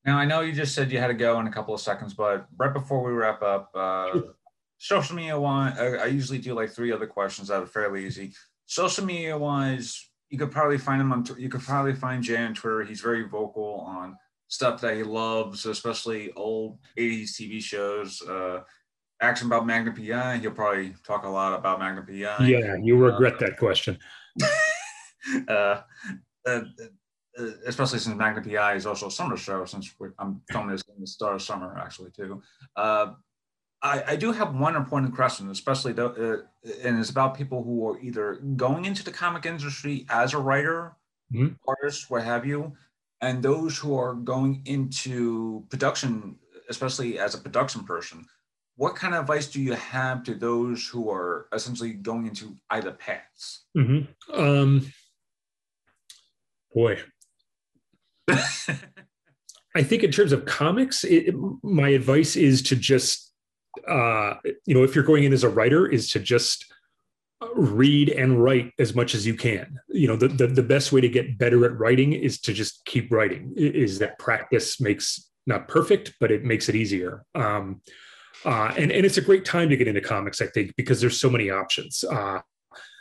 [0.05, 2.13] Now I know you just said you had to go in a couple of seconds,
[2.13, 4.21] but right before we wrap up, uh,
[4.77, 8.33] social media wise, I, usually do like three other questions that are fairly easy.
[8.65, 11.25] Social media wise, you could probably find him on.
[11.37, 12.83] You could probably find Jay on Twitter.
[12.83, 14.15] He's very vocal on
[14.49, 18.21] stuff that he loves, especially old '80s TV shows.
[18.21, 18.61] Uh,
[19.21, 20.37] action about Magnum PI.
[20.37, 22.45] He'll probably talk a lot about Magnum PI.
[22.45, 23.97] Yeah, you regret uh, that question.
[25.47, 25.81] uh,
[26.45, 26.61] uh,
[27.39, 30.99] uh, especially since Magnum PI is also a summer show, since I'm filming this in
[30.99, 32.41] the start of summer actually too.
[32.75, 33.13] Uh,
[33.81, 37.87] I, I, do have one important question, especially the, uh, and it's about people who
[37.87, 40.97] are either going into the comic industry as a writer,
[41.33, 41.53] mm-hmm.
[41.65, 42.73] artist, what have you,
[43.21, 46.37] and those who are going into production,
[46.69, 48.25] especially as a production person.
[48.75, 52.91] What kind of advice do you have to those who are essentially going into either
[52.91, 53.65] paths?
[53.77, 54.33] Mm-hmm.
[54.33, 54.93] Um,
[56.73, 56.99] boy.
[58.29, 63.29] I think in terms of comics, it, my advice is to just
[63.87, 64.35] uh,
[64.65, 66.71] you know, if you're going in as a writer, is to just
[67.55, 69.79] read and write as much as you can.
[69.87, 72.83] You know, the, the, the best way to get better at writing is to just
[72.85, 73.53] keep writing.
[73.55, 77.23] Is that practice makes not perfect, but it makes it easier.
[77.35, 77.81] Um,
[78.45, 81.19] uh, and and it's a great time to get into comics, I think, because there's
[81.19, 82.03] so many options.
[82.03, 82.39] Uh,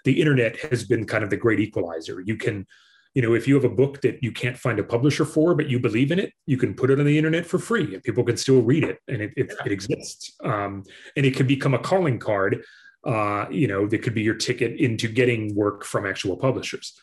[0.04, 2.20] the internet has been kind of the great equalizer.
[2.20, 2.66] You can
[3.14, 5.68] you know, if you have a book that you can't find a publisher for, but
[5.68, 8.22] you believe in it, you can put it on the internet for free and people
[8.22, 10.36] can still read it and it, it, it exists.
[10.44, 10.84] Um,
[11.16, 12.62] and it can become a calling card,
[13.04, 16.98] uh, you know, that could be your ticket into getting work from actual publishers.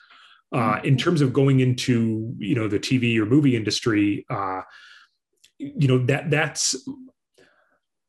[0.52, 4.62] Uh, in terms of going into, you know, the TV or movie industry, uh,
[5.58, 6.76] you know, that that's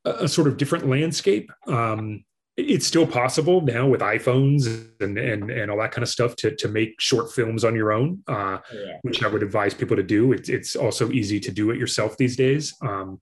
[0.04, 1.50] a, a sort of different landscape.
[1.66, 2.24] Um,
[2.56, 6.54] it's still possible now with iPhones and, and, and all that kind of stuff to,
[6.56, 8.96] to make short films on your own, uh, yeah.
[9.02, 10.32] which I would advise people to do.
[10.32, 12.74] It's, it's also easy to do it yourself these days.
[12.80, 13.20] Um,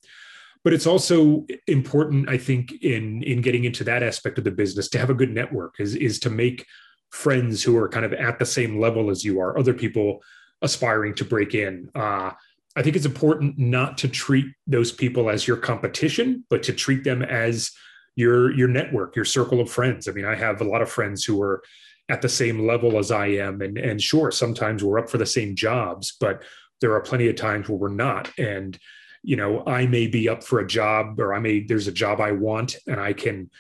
[0.65, 4.89] but it's also important, I think, in, in getting into that aspect of the business
[4.89, 6.67] to have a good network is, is to make
[7.11, 10.21] friends who are kind of at the same level as you are, other people
[10.63, 11.91] aspiring to break in.
[11.95, 12.33] Uh,
[12.77, 17.05] I think it's important not to treat those people as your competition, but to treat
[17.05, 17.71] them as
[18.17, 20.09] your your network, your circle of friends.
[20.09, 21.63] I mean, I have a lot of friends who are
[22.09, 25.27] at the same level as I am, and and sure, sometimes we're up for the
[25.27, 26.43] same jobs, but
[26.81, 28.31] there are plenty of times where we're not.
[28.39, 28.79] And
[29.25, 32.21] you know, I may be up for a job, or I may there's a job
[32.21, 33.51] I want, and I can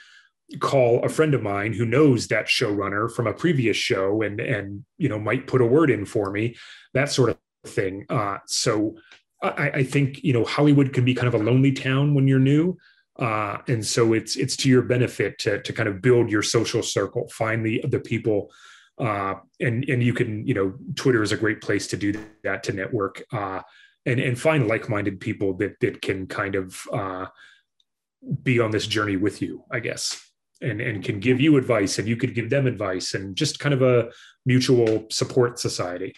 [0.61, 4.85] call a friend of mine who knows that showrunner from a previous show and and
[4.99, 6.55] you know might put a word in for me
[6.93, 8.05] that sort of thing.
[8.11, 8.95] Uh, so
[9.43, 12.39] I, I, think you know hollywood can be kind of a lonely town when you're
[12.39, 12.77] new.
[13.19, 16.82] Uh, and so it's it's to your benefit to to kind of build your social
[16.82, 18.51] circle, find the the people,
[18.99, 22.12] uh, and and you can you know Twitter is a great place to do
[22.43, 23.62] that to network, uh,
[24.06, 27.26] and and find like minded people that that can kind of uh,
[28.43, 30.20] be on this journey with you, I guess.
[30.64, 33.74] and, and can give you advice and you could give them advice and just kind
[33.74, 34.10] of a
[34.47, 36.14] mutual support society.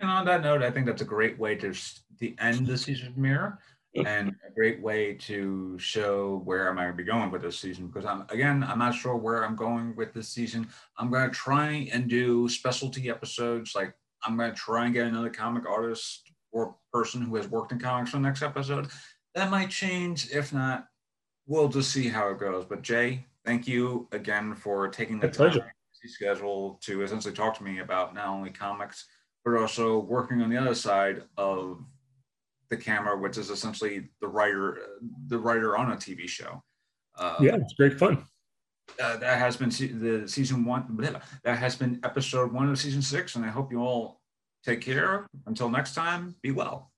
[0.00, 1.74] And on that note, I think that's a great way to
[2.18, 3.58] the end the season premiere
[3.94, 7.58] and a great way to show where am I going to be going with this
[7.58, 10.68] season because I'm again I'm not sure where I'm going with this season.
[10.98, 13.94] I'm going to try and do specialty episodes like
[14.24, 16.23] I'm going to try and get another comic artist
[16.54, 18.88] or person who has worked in comics for the next episode.
[19.34, 20.30] That might change.
[20.30, 20.86] If not,
[21.46, 22.64] we'll just see how it goes.
[22.64, 25.60] But Jay, thank you again for taking the time
[26.06, 29.06] schedule to essentially talk to me about not only comics
[29.44, 31.84] but also working on the other side of
[32.70, 34.78] the camera, which is essentially the writer,
[35.26, 36.62] the writer on a TV show.
[37.18, 38.24] Uh, yeah, it's great fun.
[39.02, 40.86] Uh, that has been se- the season one.
[40.88, 44.20] Blah, that has been episode one of season six, and I hope you all
[44.64, 45.26] take care.
[45.46, 46.93] Until next time, be well.